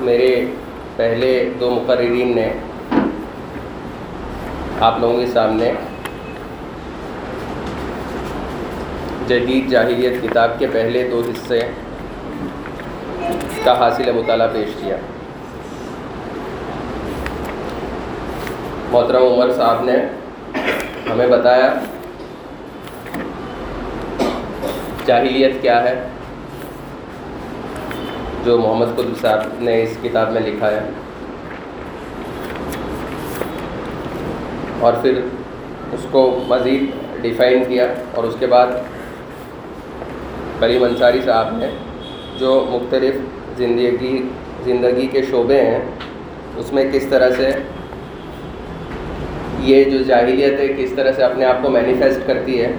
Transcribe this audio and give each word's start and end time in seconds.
میرے 0.00 0.44
پہلے 0.96 1.50
دو 1.60 1.70
مقررین 1.70 2.36
نے 2.36 2.52
آپ 4.80 4.98
لوگوں 5.00 5.20
کے 5.20 5.26
سامنے 5.26 5.72
جدید 9.28 9.70
جاہلیت 9.70 10.22
کتاب 10.22 10.50
کے 10.58 10.66
پہلے 10.72 11.08
دو 11.08 11.22
حصے 11.30 11.60
کا 13.64 13.78
حاصل 13.78 14.12
مطالعہ 14.12 14.48
پیش 14.52 14.68
کیا۔ 14.80 14.96
محترم 18.90 19.22
عمر 19.22 19.52
صاحب 19.52 19.84
نے 19.84 19.96
ہمیں 21.12 21.26
بتایا 21.26 21.74
جاہلیت 25.06 25.62
کیا 25.62 25.82
ہے۔ 25.82 26.06
جو 28.48 28.58
محمد 28.58 28.86
قطب 28.96 29.20
صاحب 29.20 29.40
نے 29.60 29.82
اس 29.82 29.96
کتاب 30.02 30.32
میں 30.32 30.40
لکھا 30.40 30.70
ہے۔ 30.70 30.80
اور 34.80 34.92
پھر 35.02 35.20
اس 35.92 36.06
کو 36.10 36.44
مزید 36.48 36.84
ڈیفائن 37.22 37.64
کیا 37.68 37.86
اور 38.14 38.24
اس 38.24 38.34
کے 38.38 38.46
بعد 38.46 38.66
کریم 40.60 40.84
انصاری 40.84 41.20
صاحب 41.24 41.56
نے 41.56 41.66
جو 42.38 42.66
مختلف 42.70 43.14
زندگی 43.58 44.22
زندگی 44.64 45.06
کے 45.06 45.22
شعبے 45.22 45.60
ہیں، 45.60 45.80
اس 46.56 46.72
میں 46.72 46.84
کس 46.92 47.06
طرح 47.06 47.30
سے 47.36 47.50
یہ 49.60 49.84
جو 49.84 49.98
جاہلیت 49.98 50.58
ہے، 50.60 50.68
کس 50.78 50.92
طرح 50.92 51.12
سے 51.12 51.22
اپنے 51.22 51.44
آپ 51.44 51.62
کو 51.62 51.70
مینیفیسٹ 51.70 52.26
کرتی 52.26 52.62
ہے 52.62 52.72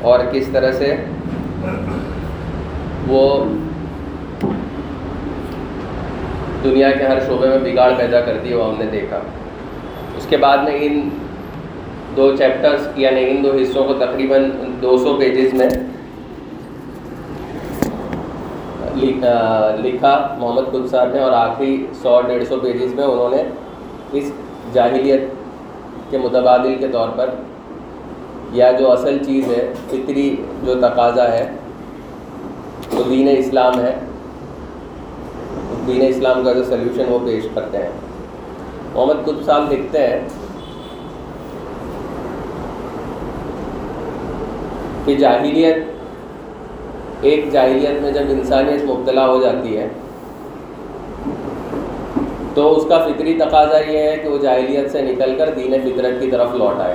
اور 0.00 0.20
کس 0.32 0.48
طرح 0.52 0.72
سے 0.72 0.96
وہ 3.06 3.44
دنیا 6.66 6.90
کے 6.90 7.04
ہر 7.06 7.18
شعبے 7.26 7.48
میں 7.48 7.58
بگاڑ 7.64 7.90
پیدا 7.98 8.20
کرتی 8.20 8.48
ہے، 8.50 8.54
وہ 8.54 8.68
ہم 8.68 8.78
نے 8.78 8.86
دیکھا۔ 8.92 9.18
اس 10.16 10.26
کے 10.28 10.36
بعد 10.36 10.58
میں 10.64 10.78
ان 10.82 11.08
دو 12.16 12.30
چیپٹرس 12.36 12.86
یعنی 12.96 13.24
ان 13.30 13.42
دو 13.44 13.50
حصوں 13.52 13.84
کو 13.84 13.94
تقریباً 13.94 14.50
دو 14.82 14.96
سو 14.98 15.16
پیجز 15.18 15.54
میں 15.54 15.68
لکھا 19.82 20.14
محمد 20.38 20.70
قد 20.72 20.90
صاحب 20.90 21.14
نے، 21.14 21.20
اور 21.20 21.32
آخری 21.32 21.76
سو 22.02 22.20
ڈیڑھ 22.26 22.44
سو 22.48 22.58
پیجز 22.60 22.94
میں 22.94 23.04
انہوں 23.04 23.30
نے 23.30 23.42
اس 24.18 24.30
جاہلیت 24.72 25.28
کے 26.10 26.18
متبادل 26.18 26.74
کے 26.80 26.88
طور 26.92 27.08
پر 27.16 27.30
یا 28.52 28.70
جو 28.78 28.90
اصل 28.92 29.18
چیز 29.26 29.48
ہے، 29.48 29.72
فطری 29.90 30.28
جو 30.64 30.74
تقاضا 30.80 31.30
ہے 31.32 31.46
وہ 32.92 33.02
دین 33.10 33.28
اسلام 33.38 33.80
ہے 33.80 33.94
دین 35.86 36.02
اسلام 36.08 36.44
کا 36.44 36.52
جو 36.52 36.64
سلیوشن 36.64 37.04
وہ 37.08 37.18
پیش 37.24 37.46
کرتے 37.54 37.78
ہیں۔ 37.78 37.90
محمد 38.94 39.24
قطب 39.24 39.44
صاحب 39.44 39.72
لکھتے 39.72 40.06
ہیں، 40.06 40.20
کہ 45.04 45.14
جاہلیت 45.14 45.76
ایک 47.20 47.52
جاہلیت 47.52 48.02
میں 48.02 48.10
جب 48.12 48.30
انسانیت 48.30 48.84
مبتلا 48.84 49.26
ہو 49.28 49.40
جاتی 49.40 49.76
ہے، 49.76 49.88
تو 52.54 52.76
اس 52.76 52.84
کا 52.88 52.98
فطری 53.06 53.34
تقاضا 53.38 53.78
یہ 53.78 53.98
ہے 53.98 54.16
کہ 54.22 54.28
وہ 54.28 54.38
جاہلیت 54.38 54.90
سے 54.92 55.02
نکل 55.02 55.34
کر 55.38 55.50
دین 55.56 55.74
فطرت 55.84 56.20
کی 56.20 56.30
طرف 56.30 56.54
لوٹ 56.54 56.80
آئے۔ 56.80 56.94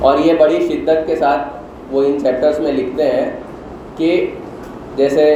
اور 0.00 0.18
یہ 0.18 0.32
بڑی 0.38 0.58
شدت 0.68 1.06
کے 1.06 1.16
ساتھ 1.16 1.42
وہ 1.90 2.02
ان 2.04 2.18
چیپٹرس 2.22 2.60
میں 2.60 2.72
لکھتے 2.72 3.10
ہیں 3.10 3.30
کہ 3.96 4.26
جیسے 4.96 5.26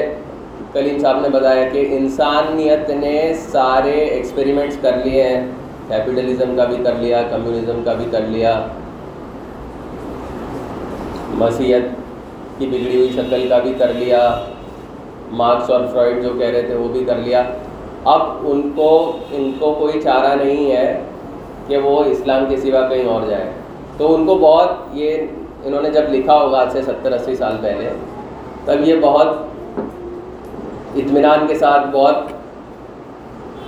کلیم 0.73 0.99
صاحب 0.99 1.21
نے 1.21 1.29
بتایا 1.29 1.69
کہ 1.69 1.89
انسانیت 1.91 2.91
نے 2.91 3.33
سارے 3.39 3.91
ایکسپیریمنٹس 3.91 4.77
کر 4.81 4.97
لیے 5.05 5.23
ہیں۔ 5.23 5.47
کیپٹلزم 5.89 6.57
کا 6.57 6.65
بھی 6.65 6.77
کر 6.85 6.95
لیا 6.95 7.23
کمیونزم 7.31 7.81
کا 7.85 7.93
بھی 7.93 8.05
کر 8.11 8.21
لیا۔ 8.21 8.67
مسیحت 11.35 11.81
کی 12.59 12.67
بگڑی 12.67 12.97
ہوئی 12.97 13.09
شکل 13.15 13.47
کا 13.49 13.59
بھی 13.59 13.75
کر 13.79 13.93
لیا۔ 13.93 14.41
مارکس 15.33 15.71
اور 15.71 15.81
فرائڈ 15.93 16.23
جو 16.23 16.29
کہہ 16.39 16.47
رہے 16.47 16.63
تھے 16.63 16.75
وہ 16.75 16.89
بھی 16.89 17.05
کر 17.05 17.17
لیا۔ 17.17 17.43
اب 18.05 18.23
ان 18.43 18.71
کو 18.77 19.17
ان 19.31 19.53
کو 19.59 19.75
کوئی 19.75 20.01
چارہ 20.01 20.45
نہیں 20.45 20.73
ہے 20.73 21.03
کہ 21.67 21.79
وہ 21.79 22.05
اسلام 22.05 22.45
کے 22.49 22.57
سوا 22.57 22.89
کہیں 22.89 23.05
اور 23.05 23.27
جائیں۔ 23.27 23.51
تو 23.97 24.15
ان 24.15 24.27
کو 24.27 24.35
بہت 24.35 24.69
یہ، 24.93 25.17
انہوں 25.65 25.83
نے 25.83 25.91
جب 25.91 26.03
لکھا 26.09 26.35
ہوگا 26.35 26.59
آج 26.59 26.73
سے 26.73 26.83
ستر 26.83 27.13
اسی 27.13 27.37
سال 27.37 27.57
پہلے، 27.63 27.91
تب 28.65 28.89
یہ 28.89 28.97
بہت 29.01 29.29
اطمینان 30.97 31.47
کے 31.47 31.55
ساتھ 31.55 31.87
بہت 31.93 32.17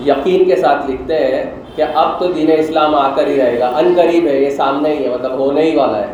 یقین 0.07 0.45
کے 0.45 0.57
ساتھ 0.57 0.91
لکھتے 0.91 1.15
ہیں 1.15 1.45
کہ 1.77 1.85
اب 1.95 2.21
تو 2.21 2.33
دین 2.33 2.51
اسلام 2.59 2.95
آ 2.95 3.15
کر 3.17 3.27
ہی 3.27 3.37
رہے 3.37 3.59
گا 3.59 3.67
ان 3.67 3.93
قریب 3.97 4.27
ہے، 4.27 4.41
یہ 4.41 4.51
سامنے 4.51 4.89
ہی 4.89 5.05
ہے 5.05 5.09
مطلب 5.09 5.39
ہونے 5.39 5.63
ہی 5.63 5.77
والا 5.77 5.99
ہے۔ 5.99 6.07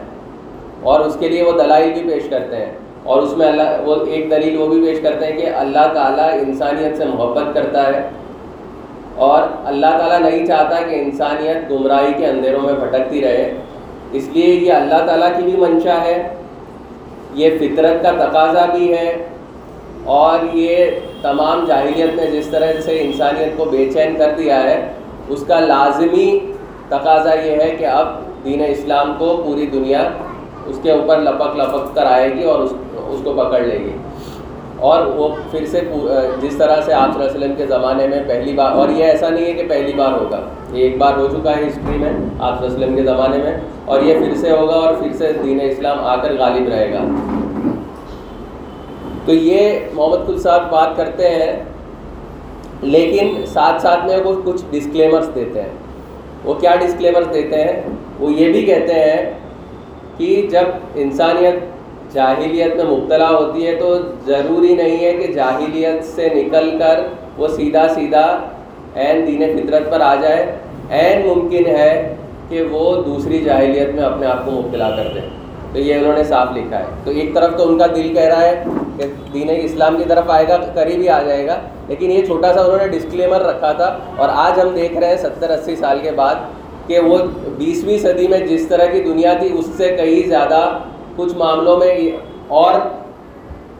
اور 0.83 1.01
اس 1.01 1.17
کے 1.21 1.29
لیے 1.29 1.43
وہ 1.43 1.53
دلائل 1.53 1.93
بھی 1.93 2.11
پیش 2.11 2.29
کرتے 2.29 2.57
ہیں۔ 2.57 2.73
اور 3.05 3.23
اس 3.23 3.37
میں 3.37 3.47
اللہ، 3.47 3.63
وہ 3.85 3.97
ایک 4.07 4.31
دلیل 4.31 4.59
وہ 4.59 4.69
بھی 4.69 4.87
پیش 4.87 5.01
کرتے 5.01 5.27
ہیں 5.27 5.39
کہ 5.39 5.51
اللہ 5.51 5.93
تعالیٰ 5.95 6.33
انسانیت 6.33 6.97
سے 6.97 7.05
محبت 7.05 7.55
کرتا 7.55 7.87
ہے۔ 7.87 8.09
اور 9.17 9.43
اللہ 9.65 9.99
تعالیٰ 9.99 10.31
نہیں 10.31 10.47
چاہتا 10.47 10.83
کہ 10.83 10.95
انسانیت 10.95 11.71
گمراہی 11.71 12.13
کے 12.13 12.27
اندھیروں 12.27 12.61
میں 12.61 12.73
بھٹکتی 12.73 13.21
رہے۔ 13.21 13.53
اس 14.13 14.29
لیے 14.33 14.55
یہ 14.55 14.73
اللہ 14.73 15.07
تعالیٰ 15.07 15.29
کی 15.37 15.43
بھی 15.43 15.57
منشا 15.57 16.01
ہے۔ 16.05 16.35
یہ 17.35 17.51
فطرت 17.61 18.03
کا 18.03 18.11
تقاضا 18.11 18.67
بھی 18.67 18.97
ہے۔ 18.97 19.27
اور 20.07 20.55
یہ 20.55 20.91
تمام 21.23 21.65
جاہلیت 21.69 22.15
نے 22.17 22.31
جس 22.31 22.47
طرح 22.47 22.81
سے 22.85 23.01
انسانیت 23.01 23.57
کو 23.57 23.65
بے 23.71 23.89
چین 23.95 24.17
کر 24.19 24.35
دیا 24.39 24.63
ہے، 24.63 24.77
اس 25.29 25.45
کا 25.49 25.61
لازمی 25.61 26.29
تقاضا 26.89 27.35
یہ 27.35 27.63
ہے 27.63 27.71
کہ 27.79 27.87
اب 27.87 28.15
دین 28.45 28.63
اسلام 28.67 29.13
کو 29.19 29.37
پوری 29.45 29.67
دنیا 29.67 30.09
اس 30.67 30.79
کے 30.83 30.91
اوپر 30.91 31.21
لپک 31.21 31.57
لپک 31.57 31.95
کر 31.95 32.07
آئے 32.07 32.33
گی 32.35 32.45
اور 32.45 32.61
اس 32.61 32.73
اس 33.09 33.21
کو 33.25 33.33
پکڑ 33.33 33.61
لے 33.61 33.79
گی۔ 33.79 33.97
اور 34.81 35.07
وہ 35.17 35.29
پھر 35.51 35.65
سے 35.67 35.81
جس 36.41 36.57
طرح 36.57 36.81
سے 36.85 36.93
آپ 36.93 37.13
صلی 37.13 37.23
اللہ 37.23 37.31
علیہ 37.31 37.37
وسلم 37.37 37.55
کے 37.57 37.67
زمانے 37.67 38.07
میں 38.09 38.21
پہلی 38.29 38.53
بار، 38.53 38.73
اور 38.73 38.89
یہ 38.89 39.05
ایسا 39.05 39.29
نہیں 39.29 39.45
ہے 39.47 39.53
کہ 39.53 39.69
پہلی 39.69 39.93
بار 39.97 40.13
ہوگا، 40.13 40.41
یہ 40.73 40.83
ایک 40.85 40.99
بار 40.99 41.17
ہو 41.19 41.27
چکا 41.29 41.57
ہے 41.57 41.67
ہسٹری 41.67 41.99
میں، 41.99 42.11
آپ 42.11 42.59
صلی 42.59 42.67
اللہ 42.67 42.77
علیہ 42.77 42.77
وسلم 42.77 42.97
کے 42.97 43.03
زمانے 43.03 43.39
میں، 43.45 43.57
اور 43.85 44.03
یہ 44.03 44.19
پھر 44.19 44.35
سے 44.41 44.51
ہوگا 44.51 44.75
اور 44.77 44.95
پھر 44.95 45.13
سے 45.19 45.33
دین 45.43 45.61
اسلام 45.63 46.05
آ 46.05 46.17
کر 46.23 46.35
غالب 46.39 46.69
رہے 46.69 46.93
گا۔ 46.93 47.05
تو 49.27 49.35
یہ 49.35 49.79
محمد 49.93 50.27
کل 50.27 50.39
صاحب 50.39 50.71
بات 50.71 50.97
کرتے 50.97 51.29
ہیں، 51.29 51.53
لیکن 52.83 53.35
ساتھ 53.47 53.83
ساتھ 53.83 54.07
میں 54.07 54.17
وہ 54.25 54.33
کچھ 54.45 54.63
ڈسکلیمرس 54.71 55.35
دیتے 55.35 55.63
ہیں۔ 55.63 55.75
وہ 56.45 56.55
کیا 56.55 56.75
ڈسکلیمرس 56.81 57.33
دیتے 57.35 57.63
ہیں؟ 57.63 57.81
وہ 58.19 58.33
یہ 58.33 58.53
بھی 58.53 58.63
کہتے 58.63 58.95
ہیں 58.95 59.33
کہ 60.19 60.47
جب 60.51 60.67
انسانیت 60.95 61.55
جاہلیت 62.13 62.77
میں 62.77 62.85
مبتلا 62.85 63.29
ہوتی 63.31 63.67
ہے 63.67 63.75
تو 63.77 63.97
ضروری 64.27 64.75
نہیں 64.75 65.05
ہے 65.05 65.13
کہ 65.13 65.33
جاہلیت 65.33 66.05
سے 66.05 66.29
نکل 66.35 66.71
کر 66.79 67.01
وہ 67.39 67.49
سیدھا 67.49 67.87
سیدھا 67.95 68.27
عین 68.97 69.27
دین 69.27 69.57
فطرت 69.57 69.91
پر 69.91 70.01
آ 70.01 70.15
جائے۔ 70.15 70.45
عین 70.91 71.27
ممکن 71.27 71.67
ہے 71.67 72.15
کہ 72.49 72.63
وہ 72.71 73.03
دوسری 73.03 73.39
جاہلیت 73.45 73.95
میں 73.95 74.05
اپنے 74.05 74.27
آپ 74.27 74.45
کو 74.45 74.51
مبتلا 74.51 74.91
کر 74.91 75.09
دیں 75.15 75.29
تو 75.73 75.79
یہ 75.79 75.95
انہوں 75.95 76.17
نے 76.17 76.25
صاف 76.25 76.57
لکھا 76.57 76.79
ہے۔ 76.79 76.85
تو 77.05 77.11
ایک 77.11 77.35
طرف 77.35 77.57
تو 77.59 77.69
ان 77.69 77.79
کا 77.79 77.87
دل 77.87 78.13
کہہ 78.15 78.23
رہا 78.23 78.43
ہے 78.43 78.65
کہ 78.97 79.05
دین 79.33 79.51
اسلام 79.63 79.97
کی 79.97 80.05
طرف 80.09 80.25
آئے 80.29 80.49
گا 80.49 80.57
قریب 80.75 81.01
ہی 81.01 81.09
آ 81.09 81.23
جائے 81.23 81.47
گا۔ 81.47 81.57
لیکن 81.89 82.11
یہ 82.11 82.25
چھوٹا 82.27 82.53
سا 82.53 82.61
انہوں 82.61 82.79
نے 82.79 82.89
ڈسکلیمر 82.89 83.41
رکھا 83.41 83.73
تھا 83.73 83.99
اور 84.17 84.29
آج 84.35 84.61
ہم 84.61 84.69
دیکھ 84.69 84.97
رہے 84.99 85.09
ہیں 85.09 85.17
ستر 85.17 85.51
اسی 85.51 85.77
سال 85.77 85.99
کے 86.03 86.11
بعد 86.11 86.35
کہ 86.87 86.99
وہ 87.01 87.19
بیسویں 87.59 87.99
صدی 87.99 88.29
میں 88.29 88.39
جس 88.39 88.67
طرح 88.69 88.85
کی 88.85 89.01
دنیا 89.01 89.33
تھی، 89.33 89.49
اس 89.59 89.67
سے 89.77 89.89
کئی 89.97 90.23
زیادہ 90.23 90.61
کچھ 91.17 91.37
معاملوں 91.37 91.77
میں 91.79 91.95
اور 92.49 92.75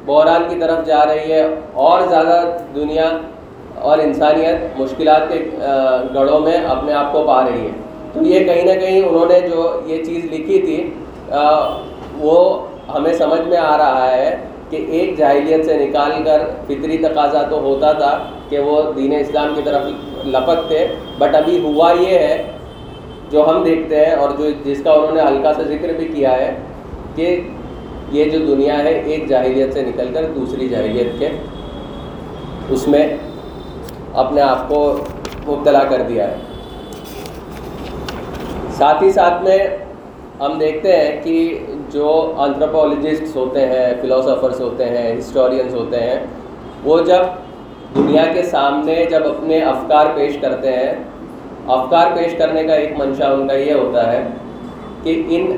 بحران 0.07 0.43
کی 0.49 0.57
طرف 0.61 0.87
جا 0.87 1.05
رہی 1.07 1.33
ہے۔ 1.33 1.47
اور 1.73 2.01
زیادہ 2.09 2.43
دنیا 2.75 3.09
اور 3.81 3.99
انسانیت 3.99 4.79
مشکلات 4.81 5.29
کے 5.29 5.39
گڑھوں 6.15 6.41
میں 6.41 6.57
اپنے 6.67 6.93
آپ 6.93 7.13
کو 7.13 7.25
پا 7.27 7.43
رہی 7.43 7.61
ہے۔ 7.61 7.71
تو 8.13 8.23
یہ 8.23 8.45
کہیں 8.45 8.63
نہ 8.63 8.81
کہیں 8.81 9.03
انہوں 9.03 9.27
نے 9.27 9.41
جو 9.49 9.81
یہ 9.87 10.05
چیز 10.05 10.25
لکھی 10.25 10.59
تھی 10.63 10.79
وہ 12.19 12.37
ہمیں 12.95 13.13
سمجھ 13.13 13.41
میں 13.41 13.59
آ 13.59 13.77
رہا 13.79 14.11
ہے 14.11 14.37
کہ 14.71 14.77
ایک 14.89 15.17
جاہلیت 15.19 15.65
سے 15.67 15.75
نکال 15.79 16.13
کر 16.25 16.43
فطری 16.67 16.99
تقاضا 16.99 17.43
تو 17.51 17.61
ہوتا 17.63 17.93
تھا 17.93 18.13
کہ 18.49 18.59
وہ 18.59 18.81
دین 18.97 19.15
اسلام 19.15 19.53
کی 19.55 19.63
طرف 19.65 20.27
لپک 20.27 20.67
تھے 20.69 20.87
بٹ 21.19 21.35
ابھی 21.35 21.59
ہوا 21.65 21.93
یہ 22.01 22.19
ہے، 22.19 22.43
جو 23.31 23.49
ہم 23.49 23.63
دیکھتے 23.65 24.05
ہیں 24.05 24.15
اور 24.15 24.31
جو 24.39 24.51
جس 24.65 24.83
کا 24.85 24.93
انہوں 24.93 25.15
نے 25.15 25.21
ہلکا 25.21 25.53
سا 25.55 25.63
ذکر 25.69 25.93
بھی 25.99 26.09
کیا 26.09 26.33
ہے 26.39 26.51
کہ 27.17 27.41
یہ 28.13 28.31
جو 28.31 28.39
دنیا 28.47 28.79
ہے، 28.85 28.93
ایک 28.93 29.29
جاہلیت 29.29 29.73
سے 29.75 29.83
نکل 29.83 30.13
کر 30.15 30.25
دوسری 30.35 30.69
جاہلیت 30.69 31.19
کے 31.19 31.29
اس 32.71 32.87
میں 32.89 33.07
اپنے 34.15 34.41
آپ 34.41 34.69
کو 34.69 34.81
مبتلا 35.47 35.83
کر 35.91 36.03
دیا 36.09 36.29
ہے۔ 36.31 36.37
ساتھ 38.79 39.03
ہی 39.03 39.11
ساتھ 39.13 39.43
میں 39.43 39.59
ہم 40.41 40.59
دیکھتے 40.59 40.97
ہیں 40.97 41.11
کہ 41.23 41.37
جو 41.93 42.33
انتھروپولوجسٹس 42.39 43.37
ہوتے 43.37 43.67
ہیں 43.67 43.87
فلاسفرس 44.01 44.61
ہوتے 44.61 44.85
ہیں 44.89 45.19
ہسٹورینس 45.19 45.75
ہوتے 45.75 46.01
ہیں، 46.01 46.19
وہ 46.85 46.99
جب 47.07 47.23
دنیا 47.97 48.25
کے 48.35 48.43
سامنے 48.43 49.05
جب 49.11 49.27
اپنے 49.27 49.61
افکار 49.65 50.07
پیش 50.15 50.37
کرتے 50.41 50.73
ہیں، 50.73 50.93
افکار 51.69 52.17
پیش 52.17 52.35
کرنے 52.39 52.63
کا 52.65 52.75
ایک 52.75 52.99
منشا 52.99 53.33
ان 53.33 53.47
کا 53.49 53.55
یہ 53.55 53.73
ہوتا 53.75 54.13
ہے 54.13 54.23
کہ 55.03 55.23
ان 55.29 55.57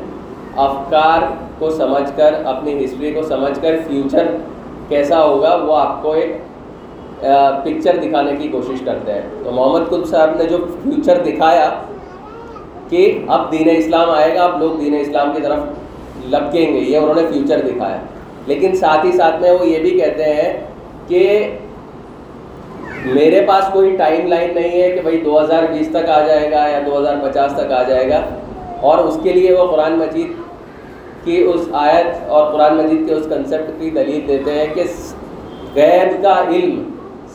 افکار 0.56 1.22
کو 1.58 1.70
سمجھ 1.70 2.10
کر، 2.16 2.34
اپنی 2.44 2.84
ہسٹری 2.84 3.12
کو 3.12 3.22
سمجھ 3.22 3.58
کر 3.62 3.76
فیوچر 3.86 4.26
کیسا 4.88 5.22
ہوگا، 5.24 5.54
وہ 5.64 5.76
آپ 5.76 6.02
کو 6.02 6.12
ایک 6.12 6.36
پکچر 7.64 7.96
دکھانے 8.02 8.36
کی 8.36 8.48
کوشش 8.48 8.80
کرتے 8.84 9.12
ہیں۔ 9.12 9.22
تو 9.44 9.50
محمد 9.50 9.88
قطب 9.88 10.04
صاحب 10.06 10.36
نے 10.38 10.44
جو 10.44 10.58
فیوچر 10.82 11.22
دکھایا 11.24 11.70
کہ 12.88 13.02
اب 13.28 13.50
دین 13.52 13.68
اسلام 13.70 14.10
آئے 14.10 14.34
گا، 14.34 14.44
اب 14.44 14.60
لوگ 14.60 14.78
دین 14.80 14.96
اسلام 15.00 15.32
کی 15.34 15.42
طرف 15.42 15.58
لپکیں 16.28 16.74
گے، 16.74 16.78
یہ 16.78 16.98
انہوں 16.98 17.14
نے 17.14 17.22
فیوچر 17.32 17.60
دکھایا۔ 17.66 17.96
لیکن 18.46 18.76
ساتھ 18.76 19.06
ہی 19.06 19.12
ساتھ 19.12 19.40
میں 19.40 19.50
وہ 19.50 19.66
یہ 19.66 19.78
بھی 19.78 19.90
کہتے 19.90 20.24
ہیں 20.24 20.66
کہ 21.08 21.52
میرے 23.06 23.44
پاس 23.46 23.64
کوئی 23.72 23.96
ٹائم 23.96 24.26
لائن 24.26 24.50
نہیں 24.54 24.82
ہے 24.82 24.90
کہ 24.90 25.00
بھائی 25.00 25.16
دو 25.16 25.40
ہزار 25.40 25.62
بیس 25.72 25.88
تک 25.90 26.10
آ 26.10 26.26
جائے 26.26 26.50
گا 26.50 26.68
یا 26.68 26.80
دو 26.86 26.98
ہزار 26.98 27.14
پچاس 27.22 27.52
تک 27.52 27.72
آ 27.72 27.82
جائے 27.82 28.08
گا۔ 28.08 28.20
اور 28.80 28.98
اس 28.98 29.18
کے 29.22 29.32
لیے 29.32 29.54
وہ 29.54 29.66
قرآن 29.70 29.92
مجید 29.92 30.32
کی 31.24 31.42
اس 31.54 31.60
آیت 31.72 32.28
اور 32.28 32.52
قرآن 32.52 32.76
مجید 32.76 33.08
کے 33.08 33.14
اس 33.14 33.26
کنسیپٹ 33.30 33.80
کی 33.80 33.90
دلیل 33.90 34.28
دیتے 34.28 34.52
ہیں 34.52 34.74
کہ 34.74 34.82
غیب 35.74 36.22
کا 36.22 36.44
علم 36.48 36.82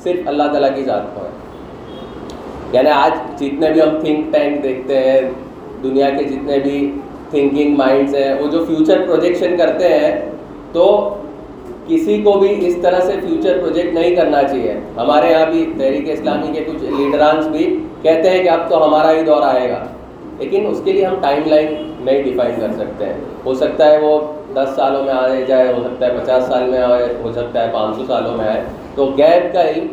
صرف 0.04 0.28
اللہ 0.28 0.44
تعالیٰ 0.44 0.70
کی 0.76 0.84
ذات 0.84 1.16
کو 1.16 1.26
ہے۔ 1.26 1.30
یعنی 2.72 2.90
آج 2.90 3.42
جتنے 3.42 3.72
بھی 3.72 3.82
ہم 3.82 3.90
تھنک 3.90 4.34
ٹینک 4.34 4.64
دیکھتے 4.64 5.12
ہیں، 5.12 5.22
دنیا 5.84 6.10
کے 6.10 6.24
جتنے 6.24 6.60
بھی 6.60 7.00
تھنکنگ 7.34 7.76
مائنڈس 7.78 8.16
ہیں، 8.16 8.42
وہ 8.42 8.48
جو 8.48 8.66
فیوچر 8.66 9.02
پروجیکشن 9.08 9.58
کرتے 9.58 9.90
ہیں، 9.90 10.26
تو 10.72 11.16
کسی 11.88 12.22
کو 12.22 12.32
بھی 12.32 12.68
اس 12.68 12.78
طرح 12.82 13.00
سے 13.00 13.14
فیوچر 13.28 13.58
پروجیکٹ 13.62 13.94
نہیں 13.94 14.16
کرنا 14.16 14.44
چاہیے۔ 14.44 14.74
ہمارے 14.98 15.32
یہاں 15.32 15.46
بھی 15.52 15.74
تحریک 15.78 16.10
اسلامی 16.10 16.54
کے 16.54 16.64
کچھ 16.64 16.84
لیڈرانس 16.84 17.48
بھی 17.48 17.88
کہتے 18.02 18.30
ہیں 18.30 18.44
کہ 18.44 18.50
اب 18.50 18.70
تو 18.70 18.86
ہمارا 18.86 19.12
ہی 19.12 19.22
دور 19.22 19.42
آئے 19.42 19.70
گا۔ 19.70 19.86
لیکن 20.40 20.68
اس 20.68 20.82
کے 20.84 20.94
لیے 20.94 21.06
ہم 21.06 21.16
ٹائم 21.22 21.42
لائن 21.46 21.94
نہیں 22.00 22.24
ڈیفائن 22.24 22.56
کر 22.60 22.72
سکتے۔ 22.72 23.06
ہیں 23.06 23.14
ہو 23.46 23.54
سکتا 23.54 23.90
ہے 23.90 23.98
وہ 23.98 24.20
دس 24.54 24.70
سالوں 24.76 25.04
میں 25.04 25.14
آئے 25.14 25.46
جائے، 25.48 25.74
ہو 25.74 25.84
سکتا 25.84 26.06
ہے 26.06 26.12
پچاس 26.24 26.44
سال 26.44 26.70
میں 26.70 26.80
آئے، 26.80 27.08
ہو 27.24 27.32
سکتا 27.32 27.64
ہے 27.64 27.70
پانچ 27.74 27.96
سو 27.96 28.06
سالوں 28.08 28.38
میں 28.38 28.48
آئے۔ 28.48 28.64
تو 28.96 29.06
غیب 29.06 29.54
کا 29.54 29.70
علم 29.70 29.88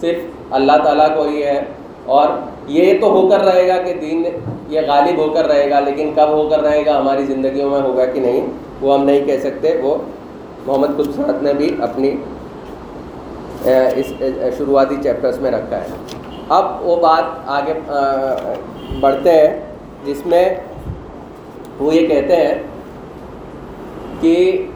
صرف 0.00 0.18
اللہ 0.50 0.72
تعالیٰ 0.84 1.16
کو 1.16 1.22
ہی 1.22 1.42
ہے۔ 1.42 1.62
اور 2.06 2.28
یہ 2.68 2.98
تو 3.00 3.10
ہو 3.10 3.26
کر 3.28 3.40
رہے 3.44 3.66
گا 3.68 3.76
کہ 3.82 3.92
دین 4.00 4.24
یہ 4.68 4.80
غالب 4.86 5.18
ہو 5.18 5.28
کر 5.34 5.46
رہے 5.46 5.68
گا، 5.70 5.80
لیکن 5.80 6.10
کب 6.14 6.28
ہو 6.28 6.48
کر 6.48 6.60
رہے 6.62 6.84
گا 6.86 6.98
ہماری 6.98 7.24
زندگیوں 7.24 7.70
میں 7.70 7.80
ہوگا 7.80 8.04
کہ 8.04 8.20
نہیں، 8.20 8.46
وہ 8.80 8.94
ہم 8.94 9.04
نہیں 9.04 9.24
کہہ 9.26 9.38
سکتے۔ 9.42 9.76
وہ 9.82 9.96
محمد 10.66 10.96
قدسرت 10.96 11.42
نے 11.42 11.52
بھی 11.54 11.68
اپنی 11.82 12.14
اس 13.64 14.12
شروعاتی 14.58 14.96
چیپٹرس 15.02 15.38
میں 15.40 15.50
رکھا 15.50 15.76
ہے۔ 15.76 15.88
اب 16.48 16.64
وہ 16.86 16.96
بات 17.00 17.48
آگے 17.50 17.74
بڑھتے 19.00 19.32
ہیں، 19.32 19.60
جس 20.04 20.26
میں 20.26 20.44
وہ 21.78 21.94
یہ 21.94 22.06
کہتے 22.06 22.36
ہیں 22.36 22.54
کہ 24.20 24.66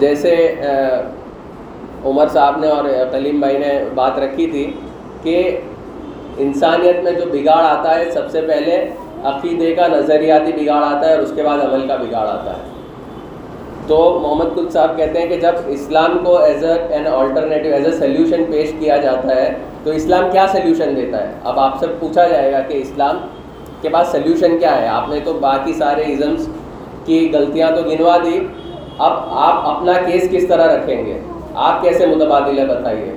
جیسے 0.00 0.34
عمر 2.04 2.28
صاحب 2.32 2.58
نے 2.60 2.68
اور 2.68 2.84
کلیم 3.12 3.40
بھائی 3.40 3.58
نے 3.58 3.72
بات 3.94 4.18
رکھی 4.18 4.46
تھی 4.50 4.70
کہ 5.22 5.60
انسانیت 6.38 7.02
میں 7.02 7.12
جو 7.12 7.24
بگاڑ 7.32 7.62
آتا 7.64 7.98
ہے، 7.98 8.10
سب 8.10 8.30
سے 8.30 8.40
پہلے 8.40 8.88
عقیدے 9.24 9.74
کا، 9.74 9.86
نظریاتی 9.86 10.52
بگاڑ 10.52 10.82
آتا 10.84 11.08
ہے 11.08 11.14
اور 11.14 11.22
اس 11.22 11.32
کے 11.36 11.42
بعد 11.42 11.58
عمل 11.58 11.88
کا 11.88 11.96
بگاڑ 11.96 12.26
آتا 12.28 12.50
ہے۔ 12.50 12.62
تو 13.86 14.18
محمد 14.22 14.54
قد 14.54 14.72
صاحب 14.72 14.96
کہتے 14.96 15.20
ہیں 15.20 15.28
کہ 15.28 15.36
جب 15.36 15.52
اسلام 15.66 16.18
کو 16.24 16.38
as 16.38 16.64
a 16.64 16.72
an 16.90 17.06
alternative 17.06 17.74
as 17.74 17.86
a 17.86 17.92
solution 17.92 18.44
پیش 18.52 18.72
کیا 18.78 18.96
جاتا 18.96 19.36
ہے، 19.36 19.54
تو 19.84 19.90
اسلام 19.90 20.30
کیا 20.32 20.46
سلیوشن 20.52 20.96
دیتا 20.96 21.28
ہے؟ 21.28 21.32
اب 21.44 21.60
آپ 21.60 21.78
سے 21.80 21.86
پوچھا 21.98 22.28
جائے 22.28 22.52
گا 22.52 22.60
کہ 22.60 22.74
اسلام 22.74 23.16
کے 23.82 23.88
پاس 23.88 24.08
سلیوشن 24.08 24.58
کیا 24.58 24.82
ہے؟ 24.82 24.86
آپ 24.86 25.08
نے 25.08 25.20
تو 25.24 25.32
باقی 25.32 25.72
سارے 25.72 26.02
ازمس 26.02 26.48
کی 27.04 27.30
غلطیاں 27.34 27.70
تو 27.70 27.82
گنوا 27.82 28.16
دی۔ 28.24 28.38
اب 28.98 29.12
آپ 29.30 29.68
اپنا 29.68 29.92
کیس 29.92 30.28
کس 30.30 30.48
طرح 30.48 30.76
رکھیں 30.76 31.06
گے؟ 31.06 31.20
آپ 31.54 31.82
کیسے 31.82 32.06
متبادل 32.06 32.58
ہے 32.58 32.66
بتائیے؟ 32.66 33.12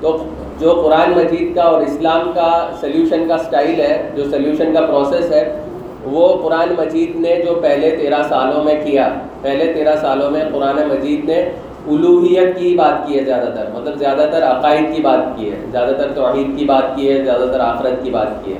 تو 0.00 0.24
جو 0.60 0.70
قرآن 0.84 1.10
مجید 1.10 1.54
کا 1.54 1.62
اور 1.62 1.82
اسلام 1.82 2.32
کا 2.34 2.70
سلیوشن 2.80 3.28
کا 3.28 3.38
سٹائل 3.38 3.80
ہے، 3.80 4.10
جو 4.16 4.24
سلیوشن 4.24 4.74
کا 4.74 4.80
پروسیس 4.80 5.32
ہے، 5.32 5.60
وہ 6.04 6.42
قرآن 6.42 6.68
مجید 6.78 7.16
نے 7.16 7.36
جو 7.46 7.54
پہلے 7.54 7.90
تیرہ 7.90 8.22
سالوں 8.28 8.64
میں 8.64 8.74
کیا۔ 8.84 9.08
پہلے 9.42 9.72
تیرہ 9.72 9.96
سالوں 9.96 10.30
میں 10.30 10.40
قرآن 10.52 10.76
مجید 10.76 11.24
نے 11.24 11.38
الوحیت 11.86 12.58
کی 12.58 12.74
بات 12.74 13.06
کی 13.06 13.18
ہے 13.18 13.24
زیادہ 13.24 13.48
تر۔ 13.56 13.80
مطلب 13.80 13.98
زیادہ 13.98 14.28
تر 14.32 14.42
عقائد 14.42 14.96
کی 14.96 15.02
بات 15.02 15.36
کی 15.36 15.50
ہے۔ 15.50 15.56
زیادہ 15.70 15.90
تر 15.90 16.12
توحید 16.12 16.58
کی 16.58 16.64
بات 16.64 16.96
کی 16.96 17.12
ہے، 17.12 17.24
زیادہ 17.24 17.52
تر 17.52 17.60
آخرت 17.60 18.02
کی 18.02 18.10
بات 18.10 18.44
کی 18.44 18.52
ہے۔ 18.52 18.58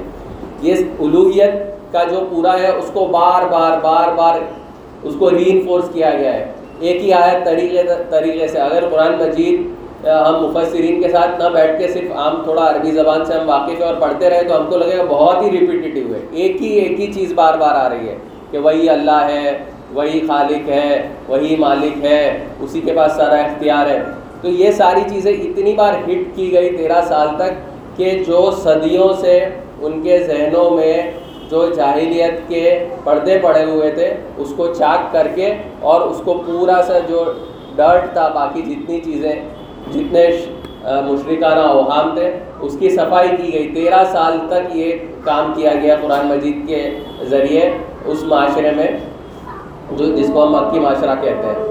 یہ 0.62 0.74
الوحیت 1.00 1.52
کا 1.92 2.04
جو 2.04 2.20
پورا 2.30 2.58
ہے، 2.60 2.70
اس 2.70 2.90
کو 2.92 3.04
بار 3.04 3.46
بار 3.46 3.78
بار 3.82 4.12
بار 4.12 4.40
اس 5.02 5.14
کو 5.18 5.30
ری 5.30 5.44
انفورس 5.46 5.84
کیا 5.92 6.10
گیا 6.10 6.34
ہے۔ 6.34 6.52
ایک 6.80 7.02
ہی 7.02 7.12
آیت 7.12 7.44
طریقے 7.44 7.82
طریقے 8.10 8.46
سے۔ 8.46 8.58
اگر 8.58 8.88
قرآن 8.90 9.12
مجید 9.12 9.79
ہم 10.04 10.44
مفسرین 10.44 11.00
کے 11.02 11.08
ساتھ 11.08 11.40
نہ 11.42 11.48
بیٹھ 11.52 11.78
کے 11.78 11.88
صرف 11.88 12.12
عام 12.16 12.42
تھوڑا 12.44 12.68
عربی 12.70 12.90
زبان 12.90 13.24
سے 13.24 13.34
ہم 13.34 13.48
واقف 13.48 13.80
ہیں 13.80 13.86
اور 13.86 13.94
پڑھتے 14.00 14.30
رہے 14.30 14.42
تو 14.42 14.56
ہم 14.56 14.70
کو 14.70 14.76
لگے 14.76 14.96
گا 14.98 15.04
بہت 15.08 15.42
ہی 15.42 15.50
ریپیٹیو 15.50 16.14
ہے۔ 16.14 16.20
ایک 16.32 16.62
ہی 16.62 16.68
ایک 16.68 17.00
ہی 17.00 17.12
چیز 17.12 17.32
بار 17.32 17.58
بار 17.58 17.74
آ 17.74 17.88
رہی 17.88 18.08
ہے 18.08 18.16
کہ 18.50 18.58
وہی 18.58 18.88
اللہ 18.90 19.26
ہے، 19.30 19.58
وہی 19.94 20.20
خالق 20.28 20.68
ہے، 20.68 21.08
وہی 21.28 21.56
مالک 21.56 22.04
ہے، 22.04 22.22
اسی 22.60 22.80
کے 22.80 22.92
پاس 22.96 23.12
سارا 23.12 23.36
اختیار 23.36 23.90
ہے۔ 23.90 23.98
تو 24.42 24.48
یہ 24.48 24.70
ساری 24.70 25.00
چیزیں 25.10 25.32
اتنی 25.32 25.72
بار 25.72 25.94
ہٹ 26.08 26.34
کی 26.34 26.52
گئی 26.52 26.76
تیرہ 26.76 27.00
سال 27.08 27.28
تک 27.36 27.52
کہ 27.96 28.10
جو 28.26 28.50
صدیوں 28.62 29.12
سے 29.20 29.38
ان 29.80 30.00
کے 30.02 30.18
ذہنوں 30.18 30.70
میں 30.70 30.94
جو 31.50 31.66
جاہلیت 31.70 32.48
کے 32.48 32.64
پردے 33.04 33.38
پڑے 33.42 33.64
ہوئے 33.64 33.90
تھے، 33.90 34.14
اس 34.36 34.52
کو 34.56 34.66
چاک 34.74 35.12
کر 35.12 35.28
کے 35.34 35.54
اور 35.80 36.00
اس 36.00 36.20
کو 36.24 36.42
پورا 36.46 36.80
سا 36.86 36.98
جو 37.08 37.24
ڈرٹ 37.76 38.12
تھا، 38.12 38.28
باقی 38.28 38.62
جتنی 38.62 39.00
چیزیں 39.00 39.32
جتنے 39.92 40.26
مشرکانہ 41.06 41.60
اوہام 41.60 42.14
تھے، 42.14 42.30
اس 42.60 42.76
کی 42.78 42.90
صفائی 42.90 43.28
کی 43.36 43.52
گئی۔ 43.52 43.70
تیرہ 43.74 44.02
سال 44.12 44.38
تک 44.48 44.76
یہ 44.76 44.92
کام 45.24 45.52
کیا 45.56 45.74
گیا 45.82 45.96
قرآن 46.02 46.26
مجید 46.26 46.66
کے 46.68 46.82
ذریعے 47.30 47.70
اس 48.04 48.22
معاشرے 48.28 48.70
میں، 48.76 48.88
جو 49.90 50.14
جس 50.16 50.30
کو 50.32 50.44
ہم 50.44 50.56
مکی 50.56 50.80
معاشرہ 50.80 51.14
کہتے 51.22 51.46
ہیں۔ 51.46 51.68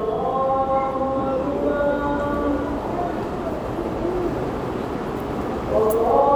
Oh 5.71 6.28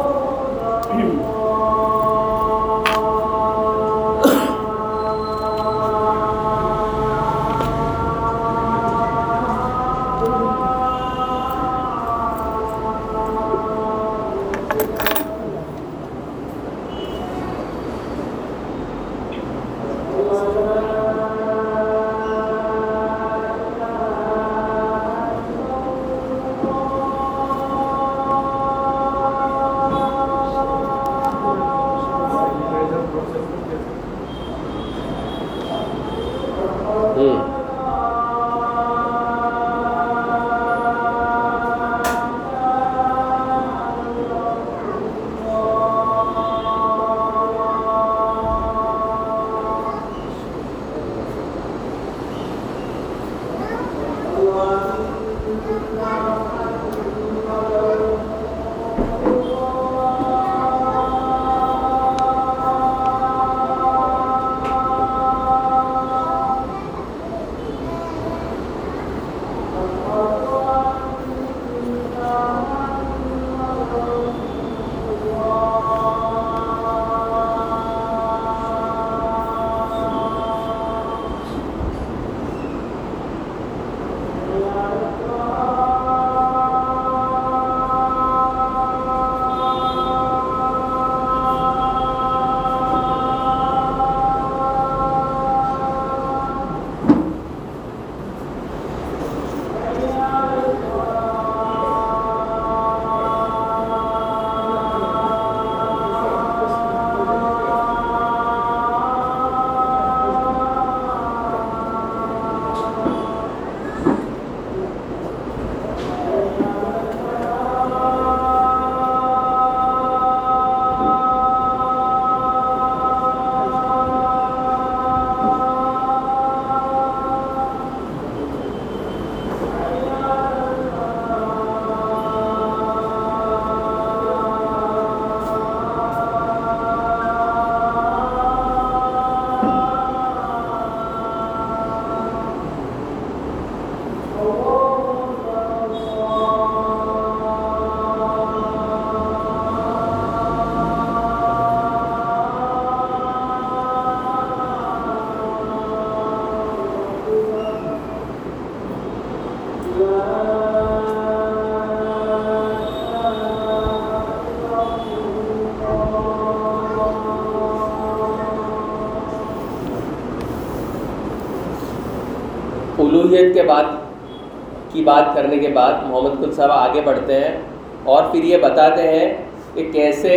الوحیت 173.54 173.62
کے 173.62 173.64
بعد 173.64 174.92
کی 174.92 175.04
بات 175.04 175.36
کرنے 175.36 175.58
کے 175.58 175.68
بعد 175.68 175.94
محمد 176.04 176.40
خود 176.40 176.54
صاحب 176.54 176.72
آگے 176.72 177.02
بڑھتے 177.02 177.40
ہیں 177.40 177.58
اور 178.04 178.24
پھر 178.32 178.44
یہ 178.44 178.58
بتاتے 178.58 179.02
ہیں 179.02 179.34
کہ 179.74 179.90
کیسے 179.92 180.36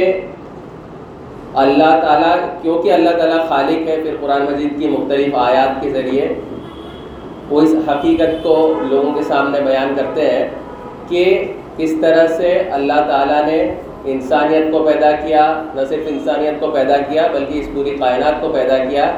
اللہ 1.55 1.99
تعالیٰ 2.03 2.35
کیونکہ 2.63 2.93
اللہ 2.93 3.17
تعالیٰ 3.19 3.49
خالق 3.49 3.89
ہے، 3.89 3.97
پھر 4.03 4.17
قرآن 4.21 4.45
مجید 4.45 4.79
کی 4.79 4.89
مختلف 4.89 5.35
آیات 5.35 5.83
کے 5.83 5.91
ذریعے 5.91 6.29
وہ 7.49 7.61
اس 7.61 7.75
حقیقت 7.89 8.43
کو 8.43 8.57
لوگوں 8.89 9.13
کے 9.15 9.23
سامنے 9.23 9.61
بیان 9.61 9.95
کرتے 9.97 10.31
ہیں 10.31 10.49
کہ 11.09 11.25
کس 11.77 11.93
طرح 12.01 12.27
سے 12.27 12.53
اللہ 12.73 13.01
تعالیٰ 13.09 13.45
نے 13.47 13.75
انسانیت 14.05 14.73
کو 14.73 14.79
پیدا 14.85 15.11
کیا، 15.11 15.63
نہ 15.75 15.81
صرف 15.89 16.07
انسانیت 16.09 16.61
کو 16.61 16.71
پیدا 16.71 16.97
کیا، 16.97 17.27
بلکہ 17.33 17.59
اس 17.59 17.69
پوری 17.75 17.91
کائنات 17.91 18.41
کو 18.41 18.49
پیدا 18.49 18.79
کیا۔ 18.85 19.11